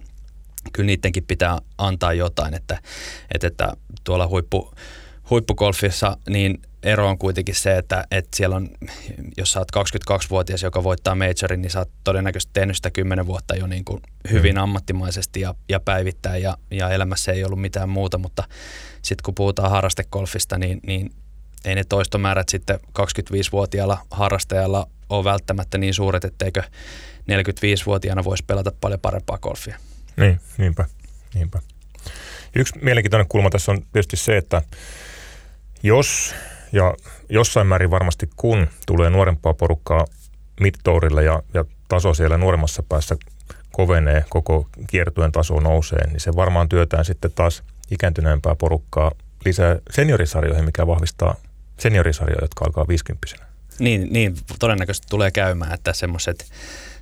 kyllä 0.73 0.87
niidenkin 0.87 1.25
pitää 1.27 1.59
antaa 1.79 2.13
jotain, 2.13 2.55
että, 2.55 2.79
että, 3.35 3.47
että 3.47 3.73
tuolla 4.05 4.29
huippu, 4.29 4.75
huippugolfissa 5.31 6.17
niin 6.29 6.63
ero 6.83 7.09
on 7.09 7.19
kuitenkin 7.19 7.55
se, 7.55 7.79
että, 7.79 8.05
että 8.11 8.37
siellä 8.37 8.57
on, 8.57 8.69
jos 9.37 9.53
sä 9.53 9.59
oot 9.59 9.69
22-vuotias, 9.77 10.63
joka 10.63 10.85
voittaa 10.85 11.15
majorin, 11.15 11.63
niin 11.63 11.71
sä 11.71 11.79
oot 11.79 11.91
todennäköisesti 12.05 12.51
tehnyt 12.53 12.77
sitä 12.77 12.91
10 12.91 13.27
vuotta 13.27 13.55
jo 13.55 13.67
niin 13.67 13.85
kuin 13.85 14.01
hyvin 14.31 14.55
mm. 14.55 14.63
ammattimaisesti 14.63 15.41
ja, 15.41 15.55
ja 15.69 15.81
päivittäin 15.81 16.43
ja, 16.43 16.57
ja 16.71 16.91
elämässä 16.91 17.33
ei 17.33 17.45
ollut 17.45 17.61
mitään 17.61 17.89
muuta, 17.89 18.19
mutta 18.19 18.45
sitten 19.03 19.25
kun 19.25 19.35
puhutaan 19.35 19.71
harrastegolfista, 19.71 20.59
niin, 20.59 20.81
niin 20.87 21.11
ei 21.65 21.75
ne 21.75 21.85
toistomäärät 21.85 22.49
sitten 22.49 22.81
25-vuotiaalla 22.99 23.99
harrastajalla 24.11 24.89
ole 25.09 25.25
välttämättä 25.25 25.79
niin 25.79 25.95
suuret, 25.95 26.25
etteikö 26.25 26.63
45-vuotiaana 27.21 28.25
voisi 28.25 28.45
pelata 28.47 28.73
paljon 28.81 29.01
parempaa 29.01 29.39
golfia. 29.39 29.77
Niin, 30.17 30.41
niinpä, 30.59 30.85
niinpä. 31.35 31.59
Yksi 32.57 32.79
mielenkiintoinen 32.83 33.29
kulma 33.29 33.51
tässä 33.51 33.73
on 33.73 33.83
tietysti 33.93 34.17
se, 34.17 34.37
että 34.37 34.63
jos 35.83 36.35
ja 36.73 36.95
jossain 37.29 37.67
määrin 37.67 37.91
varmasti 37.91 38.31
kun 38.37 38.67
tulee 38.87 39.11
nuorempaa 39.11 39.55
porukkaa 39.55 40.07
midtourille 40.61 41.25
ja, 41.25 41.43
ja 41.55 41.65
taso 41.89 42.15
siellä 42.15 42.39
nuoremmassa 42.39 42.83
päässä 42.83 43.17
kovenee, 43.73 44.25
koko 44.29 44.69
kiertuen 44.87 45.33
taso 45.33 45.61
nousee, 45.61 46.07
niin 46.07 46.21
se 46.21 46.37
varmaan 46.37 46.69
työtään 46.69 47.05
sitten 47.05 47.33
taas 47.35 47.63
ikääntyneempää 47.91 48.55
porukkaa 48.55 49.13
lisää 49.45 49.79
seniorisarjoihin, 49.91 50.65
mikä 50.65 50.87
vahvistaa 50.87 51.35
seniorisarjoja, 51.79 52.45
jotka 52.45 52.65
alkaa 52.65 52.89
50 52.89 53.53
niin, 53.79 54.09
niin, 54.13 54.37
todennäköisesti 54.59 55.07
tulee 55.11 55.31
käymään, 55.31 55.75
että 55.75 55.93
semmoiset 55.93 56.53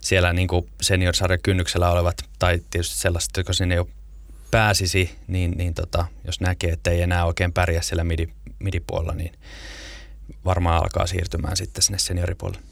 siellä 0.00 0.32
niin 0.32 0.48
seniorisarjan 0.80 1.40
kynnyksellä 1.42 1.90
olevat, 1.90 2.16
tai 2.38 2.60
tietysti 2.70 2.98
sellaiset, 2.98 3.30
jotka 3.36 3.52
sinne 3.52 3.74
jo 3.74 3.88
pääsisi, 4.50 5.18
niin, 5.26 5.50
niin 5.50 5.74
tota, 5.74 6.06
jos 6.26 6.40
näkee, 6.40 6.72
että 6.72 6.90
ei 6.90 7.02
enää 7.02 7.24
oikein 7.24 7.52
pärjää 7.52 7.82
siellä 7.82 8.04
midi, 8.04 8.28
midipuolella, 8.60 9.14
niin 9.14 9.32
varmaan 10.44 10.82
alkaa 10.82 11.06
siirtymään 11.06 11.56
sitten 11.56 11.82
sinne 11.82 11.98
senioripuolelle. 11.98 12.62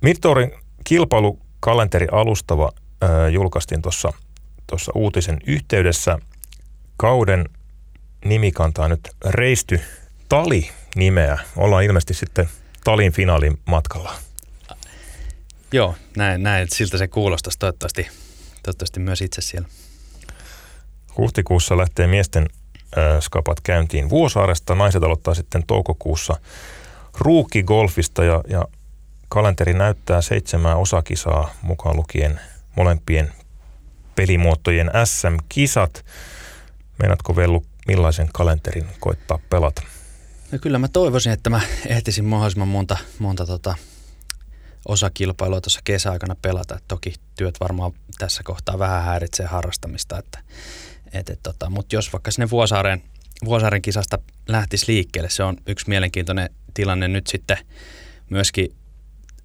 Midtourin 0.00 0.52
kilpailukalenteri 0.84 2.06
alustava 2.12 2.72
äh, 2.74 3.32
julkaistiin 3.32 3.82
tuossa 3.82 4.92
uutisen 4.94 5.38
yhteydessä. 5.46 6.18
Kauden 6.96 7.48
nimi 8.24 8.52
kantaa 8.52 8.88
nyt 8.88 9.00
Reisty 9.24 9.80
Tali 10.28 10.70
nimeä. 10.96 11.38
Ollaan 11.56 11.84
ilmeisesti 11.84 12.14
sitten 12.14 12.48
Talin 12.84 13.12
finaalin 13.12 13.58
matkalla. 13.64 14.14
Joo, 15.72 15.94
näin, 16.16 16.42
näin 16.42 16.68
siltä 16.70 16.98
se 16.98 17.08
kuulostaisi 17.08 17.58
toivottavasti, 17.58 18.08
toivottavasti 18.62 19.00
myös 19.00 19.20
itse 19.20 19.40
siellä. 19.40 19.68
Huhtikuussa 21.16 21.76
lähtee 21.76 22.06
miesten 22.06 22.46
skapat 23.20 23.60
käyntiin 23.60 24.10
Vuosaaresta. 24.10 24.74
Naiset 24.74 25.02
aloittaa 25.02 25.34
sitten 25.34 25.66
toukokuussa 25.66 26.36
ruukigolfista 27.18 28.24
ja, 28.24 28.42
ja 28.48 28.64
kalenteri 29.28 29.74
näyttää 29.74 30.20
seitsemää 30.20 30.76
osakisaa 30.76 31.50
mukaan 31.62 31.96
lukien 31.96 32.40
molempien 32.76 33.32
pelimuotojen 34.14 34.90
SM-kisat. 35.04 36.04
Meinaatko 36.98 37.36
Vellu 37.36 37.64
millaisen 37.88 38.28
kalenterin 38.32 38.86
koittaa 39.00 39.38
pelata? 39.50 39.82
No 40.52 40.58
kyllä 40.58 40.78
mä 40.78 40.88
toivoisin, 40.88 41.32
että 41.32 41.50
mä 41.50 41.60
ehtisin 41.86 42.24
mahdollisimman 42.24 42.68
monta, 42.68 42.96
monta 43.18 43.46
tota 43.46 43.74
osakilpailua 44.88 45.60
tuossa 45.60 45.80
kesäaikana 45.84 46.36
pelata. 46.42 46.76
Et 46.76 46.84
toki 46.88 47.14
työt 47.36 47.60
varmaan 47.60 47.92
tässä 48.18 48.42
kohtaa 48.42 48.78
vähän 48.78 49.04
häiritsee 49.04 49.46
harrastamista, 49.46 50.18
että, 50.18 50.38
et, 51.14 51.30
et, 51.30 51.40
tota, 51.42 51.70
mutta 51.70 51.96
jos 51.96 52.12
vaikka 52.12 52.30
sinne 52.30 52.50
Vuosaaren, 52.50 53.02
Vuosaaren 53.44 53.82
kisasta 53.82 54.18
lähtisi 54.48 54.92
liikkeelle, 54.92 55.30
se 55.30 55.42
on 55.42 55.56
yksi 55.66 55.88
mielenkiintoinen 55.88 56.50
tilanne 56.74 57.08
nyt 57.08 57.26
sitten 57.26 57.58
myöskin 58.30 58.74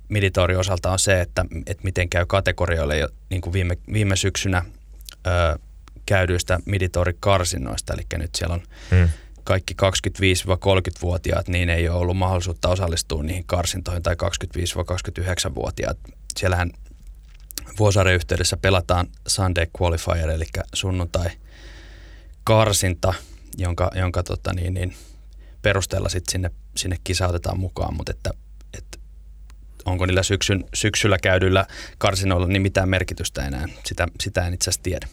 Miditorin 0.09 0.57
osalta 0.57 0.91
on 0.91 0.99
se, 0.99 1.21
että, 1.21 1.45
että 1.65 1.83
miten 1.83 2.09
käy 2.09 2.25
kategorioille 2.25 2.97
jo 2.97 3.09
niin 3.29 3.41
kuin 3.41 3.53
viime, 3.53 3.77
viime 3.93 4.15
syksynä 4.15 4.65
ö, 5.27 5.59
käydyistä 6.05 6.59
Miditori-karsinnoista, 6.65 7.93
eli 7.93 8.05
nyt 8.17 8.35
siellä 8.35 8.53
on 8.53 8.61
hmm 8.91 9.09
kaikki 9.49 9.73
25-30-vuotiaat, 9.73 11.47
niin 11.47 11.69
ei 11.69 11.89
ole 11.89 11.99
ollut 11.99 12.17
mahdollisuutta 12.17 12.69
osallistua 12.69 13.23
niihin 13.23 13.45
karsintoihin 13.45 14.03
tai 14.03 14.15
25-29-vuotiaat. 14.15 15.97
Siellähän 16.37 16.71
Vuosaaren 17.79 18.15
yhteydessä 18.15 18.57
pelataan 18.57 19.07
Sunday 19.27 19.65
Qualifier, 19.81 20.29
eli 20.29 20.45
sunnuntai 20.73 21.29
karsinta, 22.43 23.13
jonka, 23.57 23.91
jonka 23.95 24.23
tota 24.23 24.53
niin, 24.53 24.73
niin 24.73 24.95
perusteella 25.61 26.09
sitten 26.09 26.31
sinne, 26.31 26.51
sinne 26.75 26.97
kisa 27.03 27.27
otetaan 27.27 27.59
mukaan, 27.59 27.93
mutta 27.93 28.11
että, 28.11 28.31
että 28.77 28.97
onko 29.85 30.05
niillä 30.05 30.23
syksyn, 30.23 30.65
syksyllä 30.73 31.17
käydyillä 31.17 31.65
karsinoilla 31.97 32.47
niin 32.47 32.61
mitään 32.61 32.89
merkitystä 32.89 33.45
enää, 33.45 33.65
sitä, 33.85 34.07
sitä 34.19 34.47
en 34.47 34.53
itse 34.53 34.69
asiassa 34.69 34.83
tiedä. 34.83 35.07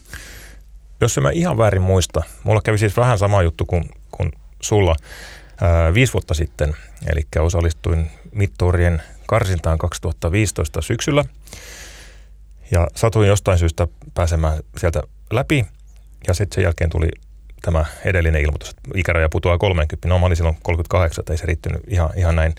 Jos 1.01 1.17
en 1.17 1.23
mä 1.23 1.31
ihan 1.31 1.57
väärin 1.57 1.81
muista, 1.81 2.23
mulla 2.43 2.61
kävi 2.61 2.77
siis 2.77 2.97
vähän 2.97 3.17
sama 3.17 3.41
juttu 3.41 3.65
kuin, 3.65 3.89
kuin 4.11 4.31
sulla 4.61 4.95
ää, 5.61 5.93
viisi 5.93 6.13
vuotta 6.13 6.33
sitten, 6.33 6.75
eli 7.07 7.21
osallistuin 7.39 8.11
Mitturien 8.31 9.01
karsintaan 9.25 9.77
2015 9.77 10.81
syksyllä. 10.81 11.25
Ja 12.71 12.87
satuin 12.95 13.27
jostain 13.27 13.57
syystä 13.57 13.87
pääsemään 14.13 14.59
sieltä 14.77 15.03
läpi 15.31 15.65
ja 16.27 16.33
sitten 16.33 16.55
sen 16.55 16.63
jälkeen 16.63 16.89
tuli 16.89 17.07
tämä 17.61 17.85
edellinen 18.05 18.41
ilmoitus, 18.41 18.69
että 18.69 18.81
ikäraja 18.95 19.29
putoaa 19.29 19.57
30. 19.57 20.07
No 20.07 20.19
mä 20.19 20.25
olin 20.25 20.37
silloin 20.37 20.57
38, 20.63 21.21
että 21.21 21.33
ei 21.33 21.37
se 21.37 21.45
riittynyt 21.45 21.81
ihan, 21.87 22.09
ihan 22.15 22.35
näin, 22.35 22.55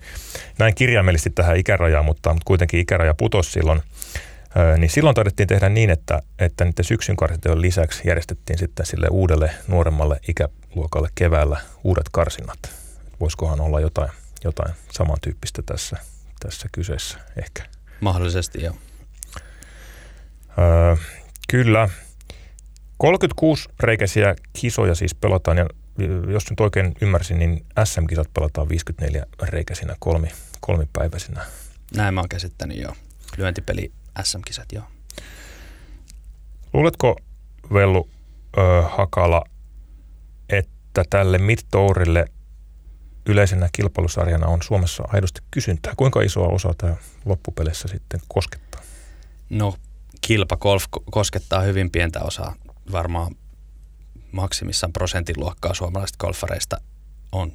näin 0.59 0.75
kirjaimellisesti 0.75 1.29
tähän 1.29 1.57
ikärajaan, 1.57 2.05
mutta, 2.05 2.33
mutta 2.33 2.45
kuitenkin 2.45 2.79
ikäraja 2.79 3.13
putosi 3.13 3.51
silloin– 3.51 3.81
niin 4.77 4.89
silloin 4.89 5.15
taidettiin 5.15 5.47
tehdä 5.47 5.69
niin, 5.69 5.89
että, 5.89 6.21
että 6.39 6.65
niiden 6.65 6.85
syksyn 6.85 7.15
karsintojen 7.15 7.61
lisäksi 7.61 8.07
järjestettiin 8.07 8.59
sitten 8.59 8.85
sille 8.85 9.07
uudelle 9.11 9.51
nuoremmalle 9.67 10.19
ikäluokalle 10.27 11.09
keväällä 11.15 11.61
uudet 11.83 12.05
karsinnat. 12.11 12.59
Voisikohan 13.19 13.61
olla 13.61 13.79
jotain, 13.79 14.11
jotain 14.43 14.73
samantyyppistä 14.91 15.61
tässä, 15.61 15.97
tässä 16.39 16.69
kyseessä 16.71 17.17
ehkä? 17.37 17.63
Mahdollisesti, 18.01 18.63
joo. 18.63 18.75
Öö, 20.59 20.95
kyllä. 21.49 21.89
36 22.99 23.69
reikäisiä 23.79 24.35
kisoja 24.53 24.95
siis 24.95 25.15
pelataan 25.15 25.57
ja 25.57 25.65
jos 26.27 26.49
nyt 26.49 26.59
oikein 26.59 26.93
ymmärsin, 27.01 27.39
niin 27.39 27.65
SM-kisat 27.83 28.33
pelataan 28.33 28.69
54 28.69 29.25
reikäisinä 29.41 29.95
kolmi, 29.99 30.27
kolmipäiväisinä. 30.59 31.45
Näin 31.95 32.13
mä 32.13 32.19
oon 32.19 32.29
käsittänyt 32.29 32.77
jo. 32.77 32.93
Lyöntipeli 33.37 33.91
SM-kisat, 34.23 34.71
joo. 34.71 34.83
Luuletko, 36.73 37.15
Vellu 37.73 38.09
ö, 38.57 38.81
Hakala, 38.81 39.43
että 40.49 41.03
tälle 41.09 41.37
Midtourille 41.37 42.25
yleisenä 43.25 43.69
kilpailusarjana 43.71 44.47
on 44.47 44.61
Suomessa 44.61 45.03
aidosti 45.07 45.41
kysyntää? 45.51 45.93
Kuinka 45.97 46.21
isoa 46.21 46.47
osaa 46.47 46.73
tämä 46.77 46.95
loppupeleissä 47.25 47.87
sitten 47.87 48.19
koskettaa? 48.27 48.81
No, 49.49 49.75
kilpagolf 50.21 50.83
koskettaa 51.11 51.61
hyvin 51.61 51.91
pientä 51.91 52.19
osaa. 52.21 52.55
Varmaan 52.91 53.35
maksimissaan 54.31 54.93
prosentin 54.93 55.35
luokkaa 55.39 55.73
suomalaisista 55.73 56.25
golfareista 56.25 56.81
on. 57.31 57.51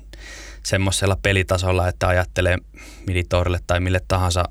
Semmoisella 0.63 1.17
pelitasolla, 1.23 1.89
että 1.89 2.09
ajattelee 2.09 2.59
Miditourille 3.07 3.61
tai 3.67 3.81
mille 3.81 4.01
tahansa 4.09 4.45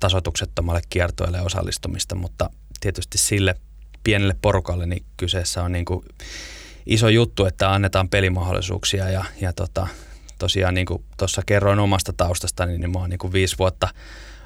tasotuksettomalle 0.00 0.80
kiertoille 0.88 1.40
osallistumista, 1.40 2.14
mutta 2.14 2.50
tietysti 2.80 3.18
sille 3.18 3.54
pienelle 4.04 4.36
porukalle 4.42 4.86
niin 4.86 5.04
kyseessä 5.16 5.62
on 5.62 5.72
niin 5.72 5.84
kuin 5.84 6.04
iso 6.86 7.08
juttu, 7.08 7.44
että 7.44 7.72
annetaan 7.72 8.08
pelimahdollisuuksia 8.08 9.10
ja, 9.10 9.24
ja 9.40 9.52
tota, 9.52 9.86
tosiaan 10.38 10.74
niin 10.74 10.86
kuin 10.86 11.04
tuossa 11.16 11.42
kerroin 11.46 11.78
omasta 11.78 12.12
taustastani, 12.12 12.78
niin 12.78 12.92
mä 12.92 12.98
oon 12.98 13.10
niin 13.10 13.18
kuin 13.18 13.32
viisi 13.32 13.58
vuotta 13.58 13.88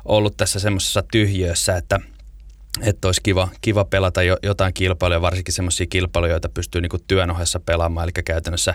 ollut 0.04 0.36
tässä 0.36 0.60
semmoisessa 0.60 1.02
tyhjössä, 1.12 1.76
että– 1.76 2.00
että 2.80 3.08
olisi 3.08 3.20
kiva, 3.22 3.48
kiva 3.60 3.84
pelata 3.84 4.22
jo, 4.22 4.36
jotain 4.42 4.74
kilpailuja, 4.74 5.20
varsinkin 5.20 5.54
semmoisia 5.54 5.86
kilpailuja, 5.86 6.32
joita 6.32 6.48
pystyy 6.48 6.80
niinku 6.80 6.98
työn 7.06 7.30
ohessa 7.30 7.60
pelaamaan, 7.60 8.04
eli 8.04 8.22
käytännössä 8.24 8.74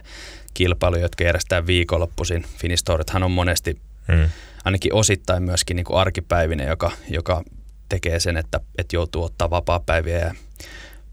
kilpailuja, 0.53 1.01
jotka 1.01 1.23
järjestetään 1.23 1.67
viikonloppuisin. 1.67 2.45
Finistorithan 2.57 3.23
on 3.23 3.31
monesti 3.31 3.81
hmm. 4.07 4.29
ainakin 4.65 4.93
osittain 4.93 5.43
myöskin 5.43 5.75
niinku 5.75 5.95
arkipäivinen, 5.95 6.67
joka, 6.67 6.91
joka 7.09 7.43
tekee 7.89 8.19
sen, 8.19 8.37
että, 8.37 8.59
että 8.77 8.95
joutuu 8.95 9.23
ottaa 9.23 9.49
vapaa-päiviä 9.49 10.19
ja 10.19 10.35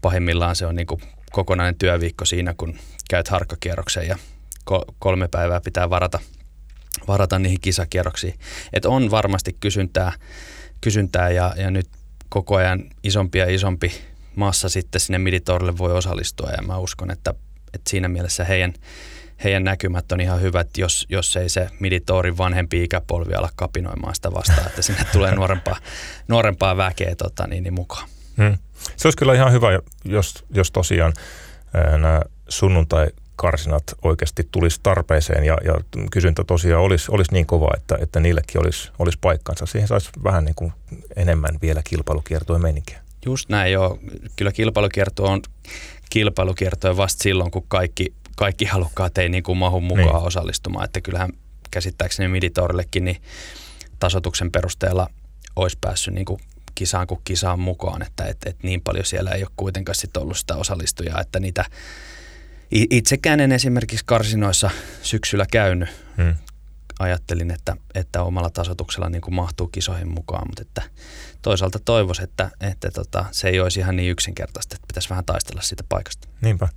pahimmillaan 0.01 0.55
se 0.55 0.65
on 0.65 0.75
niinku 0.75 1.01
kokonainen 1.31 1.75
työviikko 1.75 2.25
siinä, 2.25 2.53
kun 2.57 2.79
käyt 3.09 3.27
harkkakierroksen 3.27 4.07
ja 4.07 4.17
kolme 4.99 5.27
päivää 5.27 5.61
pitää 5.61 5.89
varata, 5.89 6.19
varata 7.07 7.39
niihin 7.39 7.61
kisakierroksiin. 7.61 8.33
Et 8.73 8.85
on 8.85 9.11
varmasti 9.11 9.55
kysyntää, 9.59 10.11
kysyntää 10.81 11.29
ja, 11.29 11.53
ja 11.57 11.71
nyt 11.71 11.87
koko 12.35 12.55
ajan 12.55 12.83
isompi 13.03 13.37
ja 13.37 13.49
isompi 13.49 13.91
massa 14.35 14.69
sitten 14.69 15.01
sinne 15.01 15.17
Miditorille 15.17 15.77
voi 15.77 15.93
osallistua 15.93 16.49
ja 16.49 16.61
mä 16.61 16.77
uskon, 16.77 17.11
että, 17.11 17.33
että 17.73 17.89
siinä 17.89 18.07
mielessä 18.07 18.45
heidän, 18.45 18.73
heidän 19.43 19.63
näkymät 19.63 20.11
on 20.11 20.21
ihan 20.21 20.41
hyvät, 20.41 20.77
jos, 20.77 21.05
jos 21.09 21.35
ei 21.35 21.49
se 21.49 21.69
Miditorin 21.79 22.37
vanhempi 22.37 22.83
ikäpolvi 22.83 23.33
ala 23.33 23.49
kapinoimaan 23.55 24.15
sitä 24.15 24.33
vastaan, 24.33 24.67
että 24.67 24.81
sinne 24.81 25.01
tulee 25.11 25.35
nuorempaa, 25.35 25.77
nuorempaa 26.27 26.77
väkeä 26.77 27.15
tota, 27.15 27.47
niin, 27.47 27.63
niin 27.63 27.73
mukaan. 27.73 28.07
Hmm. 28.37 28.57
Se 28.95 29.07
olisi 29.07 29.17
kyllä 29.17 29.33
ihan 29.33 29.51
hyvä, 29.51 29.67
jos, 30.05 30.45
jos 30.53 30.71
tosiaan 30.71 31.13
nämä 31.91 32.21
sunnuntai 32.49 33.07
karsinat 33.35 33.83
oikeasti 34.03 34.47
tulisi 34.51 34.79
tarpeeseen 34.83 35.43
ja, 35.43 35.57
ja 35.63 35.73
kysyntä 36.11 36.43
tosiaan 36.43 36.83
olisi, 36.83 37.11
olisi 37.11 37.33
niin 37.33 37.45
kova, 37.45 37.69
että, 37.77 37.97
että 38.01 38.19
niillekin 38.19 38.61
olisi, 38.61 38.91
olisi 38.99 39.17
paikkansa. 39.21 39.65
Siihen 39.65 39.87
saisi 39.87 40.09
vähän 40.23 40.45
niin 40.45 40.55
kuin 40.55 40.73
enemmän 41.15 41.57
vielä 41.61 41.81
kilpailukiertoa 41.83 42.59
meininkiä. 42.59 42.99
Just 43.25 43.49
näin 43.49 43.71
joo. 43.71 43.99
Kyllä 44.35 44.51
kilpailukierto 44.51 45.23
on 45.23 45.41
kilpailukiertoja 46.09 46.97
vasta 46.97 47.23
silloin, 47.23 47.51
kun 47.51 47.65
kaikki, 47.67 48.13
kaikki 48.35 48.65
halukkaat 48.65 49.17
ei 49.17 49.29
niin 49.29 49.43
kuin 49.43 49.57
mahu 49.57 49.81
mukaan 49.81 50.05
niin. 50.05 50.27
osallistumaan. 50.27 50.85
Että 50.85 51.01
kyllähän 51.01 51.29
käsittääkseni 51.71 52.27
Miditorillekin 52.27 53.05
niin 53.05 53.21
tasotuksen 53.99 54.51
perusteella 54.51 55.09
olisi 55.55 55.77
päässyt 55.81 56.13
niin 56.13 56.25
kuin 56.25 56.39
kisaan 56.75 57.07
kuin 57.07 57.21
kisaan 57.23 57.59
mukaan, 57.59 58.01
että 58.01 58.25
et, 58.25 58.37
et 58.45 58.63
niin 58.63 58.81
paljon 58.81 59.05
siellä 59.05 59.31
ei 59.31 59.43
ole 59.43 59.51
kuitenkaan 59.57 59.95
sit 59.95 60.17
ollut 60.17 60.37
sitä 60.37 60.55
osallistujaa, 60.55 61.21
että 61.21 61.39
niitä 61.39 61.65
Itsekään 62.71 63.39
en 63.39 63.51
esimerkiksi 63.51 64.05
karsinoissa 64.05 64.69
syksyllä 65.01 65.45
käynyt. 65.51 65.89
Hmm. 66.17 66.35
Ajattelin, 66.99 67.51
että, 67.51 67.77
että 67.95 68.23
omalla 68.23 68.49
tasotuksella 68.49 69.09
niin 69.09 69.21
kuin 69.21 69.35
mahtuu 69.35 69.67
kisoihin 69.67 70.07
mukaan, 70.07 70.47
mutta 70.47 70.61
että 70.61 70.81
toisaalta 71.41 71.79
toivoisin, 71.85 72.23
että, 72.23 72.51
että 72.61 72.91
tota, 72.91 73.25
se 73.31 73.47
ei 73.47 73.59
olisi 73.59 73.79
ihan 73.79 73.95
niin 73.95 74.11
yksinkertaista, 74.11 74.75
että 74.75 74.87
pitäisi 74.87 75.09
vähän 75.09 75.25
taistella 75.25 75.61
siitä 75.61 75.83
paikasta. 75.89 76.27
Niinpä. 76.41 76.67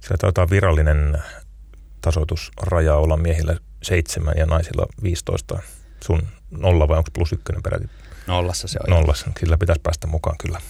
Siellä 0.00 0.18
taitaa 0.20 0.50
virallinen 0.50 1.18
tasoitusraja 2.00 2.96
olla 2.96 3.16
miehillä 3.16 3.56
seitsemän 3.82 4.34
ja 4.36 4.46
naisilla 4.46 4.86
15. 5.02 5.58
Sun 6.04 6.28
nolla 6.50 6.88
vai 6.88 6.98
onko 6.98 7.10
plus 7.12 7.32
ykkönen 7.32 7.62
peräti? 7.62 7.88
Nollassa 8.26 8.68
se 8.68 8.78
on. 8.86 8.90
Nollassa, 8.96 9.30
sillä 9.40 9.58
pitäisi 9.58 9.80
päästä 9.80 10.06
mukaan 10.06 10.36
kyllä. 10.38 10.60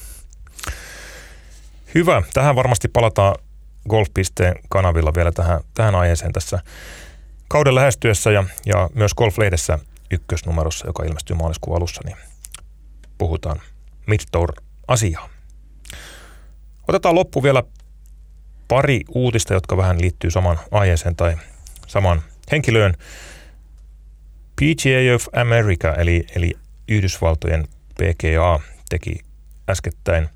Hyvä. 1.95 2.23
Tähän 2.35 2.57
varmasti 2.57 2.89
palataan 2.89 3.35
Golf.pisteen 3.89 4.55
kanavilla 4.69 5.15
vielä 5.15 5.33
tähän, 5.33 5.61
tähän 5.75 5.95
aiheeseen 5.95 6.33
tässä 6.33 6.59
kauden 7.49 7.75
lähestyessä 7.75 8.31
ja, 8.31 8.45
ja 8.67 8.91
myös 8.95 9.15
Golf-lehdessä 9.15 9.79
ykkösnumerossa, 10.11 10.87
joka 10.87 11.05
ilmestyy 11.05 11.37
maaliskuun 11.37 11.77
alussa, 11.77 12.01
niin 12.05 12.17
puhutaan 13.19 13.61
Midtour-asiaa. 14.07 15.29
Otetaan 16.89 17.15
loppu 17.15 17.43
vielä 17.43 17.63
pari 18.69 19.01
uutista, 19.09 19.55
jotka 19.55 19.77
vähän 19.77 20.01
liittyy 20.01 20.31
saman 20.31 20.59
aiheeseen 20.71 21.17
tai 21.17 21.37
saman 21.87 22.23
henkilöön. 22.53 22.95
PGA 24.57 25.15
of 25.15 25.27
America, 25.41 25.95
eli, 25.95 26.27
eli 26.37 26.53
Yhdysvaltojen 26.89 27.69
PGA, 27.95 28.61
teki 28.89 29.21
äskettäin 29.69 30.29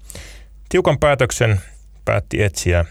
tiukan 0.69 0.99
päätöksen, 0.99 1.61
päätti 2.05 2.43
etsiä 2.43 2.85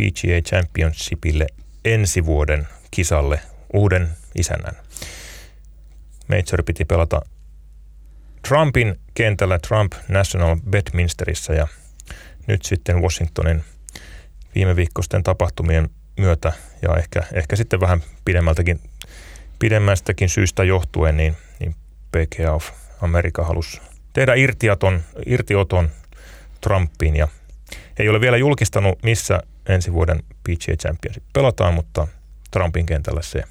PGA 0.00 0.40
Championshipille 0.48 1.46
ensi 1.84 2.26
vuoden 2.26 2.68
kisalle 2.90 3.40
uuden 3.72 4.08
isännän. 4.34 4.76
Major 6.28 6.62
piti 6.66 6.84
pelata 6.84 7.20
Trumpin 8.48 9.00
kentällä 9.14 9.58
Trump 9.58 9.92
National 10.08 10.56
Bedminsterissä 10.70 11.52
ja 11.52 11.68
nyt 12.46 12.62
sitten 12.62 13.02
Washingtonin 13.02 13.64
viime 14.54 14.76
viikkoisten 14.76 15.22
tapahtumien 15.22 15.90
myötä 16.16 16.52
ja 16.82 16.96
ehkä, 16.96 17.22
ehkä 17.32 17.56
sitten 17.56 17.80
vähän 17.80 18.02
pidemmältäkin, 18.24 18.80
pidemmästäkin 19.58 20.28
syystä 20.28 20.64
johtuen, 20.64 21.16
niin, 21.16 21.36
niin 21.60 21.74
PGA 22.12 22.52
of 22.52 22.70
America 23.00 23.44
halusi 23.44 23.80
tehdä 24.12 24.34
irtioton, 24.34 25.02
irtioton 25.26 25.90
Trumpiin 26.60 27.16
ja 27.16 27.28
ei 27.98 28.08
ole 28.08 28.20
vielä 28.20 28.36
julkistanut, 28.36 29.02
missä 29.02 29.40
ensi 29.70 29.92
vuoden 29.92 30.22
PGA 30.44 30.76
Championship 30.76 31.24
pelataan, 31.32 31.74
mutta 31.74 32.08
Trumpin 32.50 32.86
kentällä 32.86 33.22
se 33.22 33.42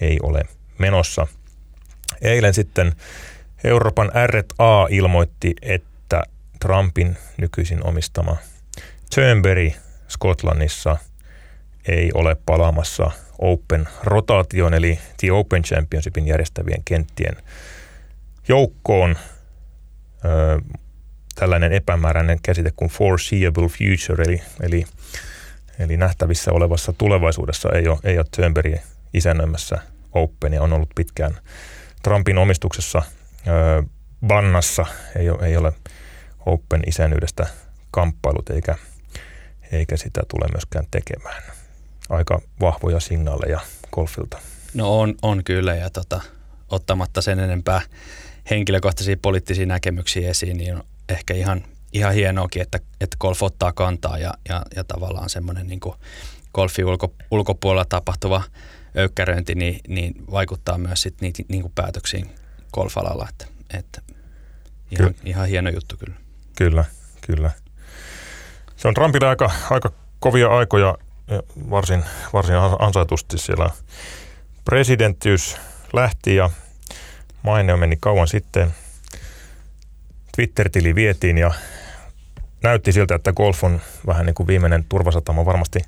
ei 0.00 0.18
ole 0.22 0.42
menossa. 0.78 1.26
Eilen 2.22 2.54
sitten 2.54 2.92
Euroopan 3.64 4.10
R&A 4.26 4.86
ilmoitti, 4.90 5.54
että 5.62 6.22
Trumpin 6.60 7.16
nykyisin 7.36 7.86
omistama 7.86 8.36
Turnberry 9.14 9.70
Skotlannissa 10.08 10.96
ei 11.88 12.10
ole 12.14 12.36
palaamassa 12.46 13.10
Open 13.38 13.88
rotaation 14.04 14.74
eli 14.74 14.98
The 15.20 15.32
Open 15.32 15.62
Championshipin 15.62 16.26
järjestävien 16.26 16.84
kenttien 16.84 17.36
joukkoon 18.48 19.16
tällainen 21.34 21.72
epämääräinen 21.72 22.38
käsite 22.42 22.72
kuin 22.76 22.90
foreseeable 22.90 23.68
future, 23.68 24.24
eli, 24.24 24.42
eli, 24.62 24.84
eli 25.78 25.96
nähtävissä 25.96 26.52
olevassa 26.52 26.92
tulevaisuudessa 26.92 27.68
ei 27.72 27.88
ole, 27.88 27.98
ei 28.04 28.18
ole 28.18 28.26
Turnberry 28.36 28.78
isännöimässä 29.14 29.78
Openia, 30.12 30.62
on 30.62 30.72
ollut 30.72 30.90
pitkään 30.94 31.38
Trumpin 32.02 32.38
omistuksessa 32.38 33.02
ö, 33.48 33.82
bannassa, 34.26 34.86
ei 35.18 35.30
ole, 35.30 35.46
ei 35.46 35.56
ole 35.56 35.72
Open 36.46 36.82
isännyydestä 36.86 37.46
kamppailut 37.90 38.50
eikä, 38.50 38.74
eikä 39.72 39.96
sitä 39.96 40.22
tule 40.28 40.48
myöskään 40.52 40.86
tekemään. 40.90 41.42
Aika 42.08 42.40
vahvoja 42.60 43.00
signaaleja 43.00 43.60
golfilta. 43.92 44.38
No 44.74 45.00
on, 45.00 45.14
on 45.22 45.44
kyllä 45.44 45.74
ja 45.74 45.90
tota, 45.90 46.20
ottamatta 46.68 47.22
sen 47.22 47.38
enempää 47.38 47.80
henkilökohtaisia 48.50 49.16
poliittisia 49.22 49.66
näkemyksiä 49.66 50.30
esiin, 50.30 50.56
niin 50.56 50.82
ehkä 51.08 51.34
ihan, 51.34 51.64
ihan 51.92 52.14
hienoakin, 52.14 52.62
että, 52.62 52.78
että 53.00 53.16
golf 53.20 53.42
ottaa 53.42 53.72
kantaa 53.72 54.18
ja, 54.18 54.34
ja, 54.48 54.62
ja 54.76 54.84
tavallaan 54.84 55.30
semmoinen 55.30 55.66
niin 55.66 55.80
golfin 56.54 56.84
ulko, 56.84 57.14
ulkopuolella 57.30 57.84
tapahtuva 57.84 58.42
öykkäröinti 58.96 59.54
niin, 59.54 59.80
niin 59.88 60.14
vaikuttaa 60.30 60.78
myös 60.78 61.02
sit 61.02 61.20
niitä 61.20 61.42
niin 61.48 61.62
kuin 61.62 61.72
päätöksiin 61.74 62.30
golfalalla. 62.72 63.28
Että, 63.30 63.46
että 63.78 64.02
ihan, 64.90 65.14
ihan 65.24 65.48
hieno 65.48 65.70
juttu 65.70 65.96
kyllä. 65.96 66.16
Kyllä, 66.56 66.84
kyllä. 67.26 67.50
Se 68.76 68.88
on 68.88 68.94
Trumpille 68.94 69.28
aika, 69.28 69.50
aika 69.70 69.92
kovia 70.20 70.48
aikoja 70.48 70.98
varsin, 71.70 72.04
varsin 72.32 72.54
ansaitusti 72.78 73.38
siellä 73.38 73.70
presidenttiys 74.64 75.56
lähti 75.92 76.36
ja 76.36 76.50
maine 77.42 77.76
meni 77.76 77.96
kauan 78.00 78.28
sitten. 78.28 78.74
Twitter-tili 80.34 80.94
vietiin 80.94 81.38
ja 81.38 81.50
näytti 82.62 82.92
siltä, 82.92 83.14
että 83.14 83.32
golf 83.32 83.64
on 83.64 83.80
vähän 84.06 84.26
niin 84.26 84.34
kuin 84.34 84.46
viimeinen 84.46 84.84
turvasatama 84.88 85.44
varmasti 85.44 85.78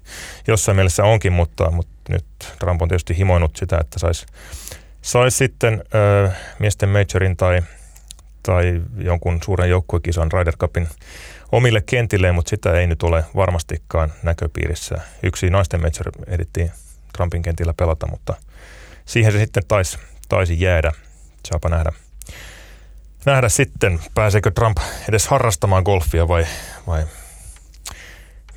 jossain 0.46 0.76
mielessä 0.76 1.04
onkin, 1.04 1.32
mutta, 1.32 1.70
mutta 1.70 2.12
nyt 2.12 2.24
Trump 2.58 2.82
on 2.82 2.88
tietysti 2.88 3.18
himoinut 3.18 3.56
sitä, 3.56 3.78
että 3.80 3.98
saisi 3.98 4.26
sais 5.02 5.38
sitten 5.38 5.82
ö, 5.94 6.30
miesten 6.58 6.88
majorin 6.88 7.36
tai, 7.36 7.62
tai 8.42 8.82
jonkun 8.98 9.40
suuren 9.44 9.70
joukkuekisan 9.70 10.32
Ryder 10.32 10.56
Cupin 10.56 10.88
omille 11.52 11.82
kentilleen, 11.86 12.34
mutta 12.34 12.50
sitä 12.50 12.72
ei 12.72 12.86
nyt 12.86 13.02
ole 13.02 13.24
varmastikaan 13.36 14.12
näköpiirissä. 14.22 15.00
Yksi 15.22 15.50
naisten 15.50 15.80
major 15.80 16.12
edittiin 16.26 16.70
Trumpin 17.16 17.42
kentillä 17.42 17.74
pelata, 17.74 18.06
mutta 18.10 18.34
siihen 19.04 19.32
se 19.32 19.38
sitten 19.38 19.62
taisi, 19.68 19.98
taisi 20.28 20.60
jäädä. 20.60 20.92
Saapa 21.48 21.68
nähdä, 21.68 21.92
nähdä 23.26 23.48
sitten, 23.48 24.00
pääseekö 24.14 24.50
Trump 24.50 24.76
edes 25.08 25.26
harrastamaan 25.26 25.82
golfia 25.82 26.28
vai, 26.28 26.46
vai 26.86 27.06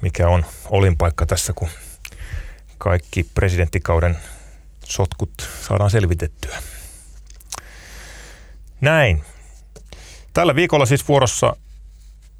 mikä 0.01 0.27
on 0.27 0.45
olinpaikka 0.69 1.25
tässä, 1.25 1.53
kun 1.53 1.69
kaikki 2.77 3.23
presidenttikauden 3.23 4.17
sotkut 4.85 5.49
saadaan 5.67 5.91
selvitettyä. 5.91 6.57
Näin. 8.81 9.23
Tällä 10.33 10.55
viikolla 10.55 10.85
siis 10.85 11.07
vuorossa 11.07 11.55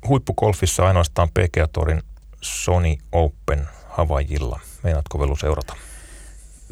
huippugolfissa 0.07 0.87
ainoastaan 0.87 1.29
PGA 1.29 1.67
Torin 1.67 2.03
Sony 2.41 2.95
Open 3.11 3.69
Havajilla. 3.89 4.59
Meinaatko 4.83 5.19
Velu 5.19 5.35
seurata? 5.35 5.75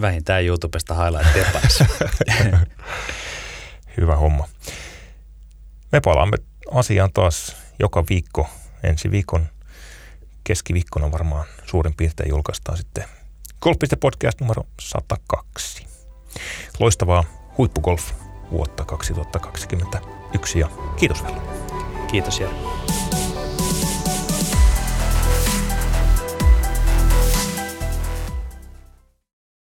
Vähintään 0.01 0.45
YouTubesta 0.45 1.03
highlighttia 1.03 1.45
päässä. 1.53 1.85
Hyvä 3.97 4.15
homma. 4.15 4.47
Me 5.91 6.01
palaamme 6.01 6.37
asiaan 6.71 7.13
taas 7.13 7.55
joka 7.79 8.03
viikko. 8.09 8.47
Ensi 8.83 9.11
viikon 9.11 9.45
keskiviikkona 10.43 11.11
varmaan 11.11 11.45
suurin 11.65 11.93
piirtein 11.97 12.29
julkaistaan 12.29 12.77
sitten 12.77 13.05
Golf.podcast 13.61 14.41
numero 14.41 14.63
102. 14.81 15.87
Loistavaa 16.79 17.23
huippugolf 17.57 18.11
vuotta 18.51 18.85
2021 18.85 20.59
ja 20.59 20.69
kiitos 20.97 21.23
vielä. 21.23 21.41
Kiitos 22.11 22.39
Jere. 22.39 22.53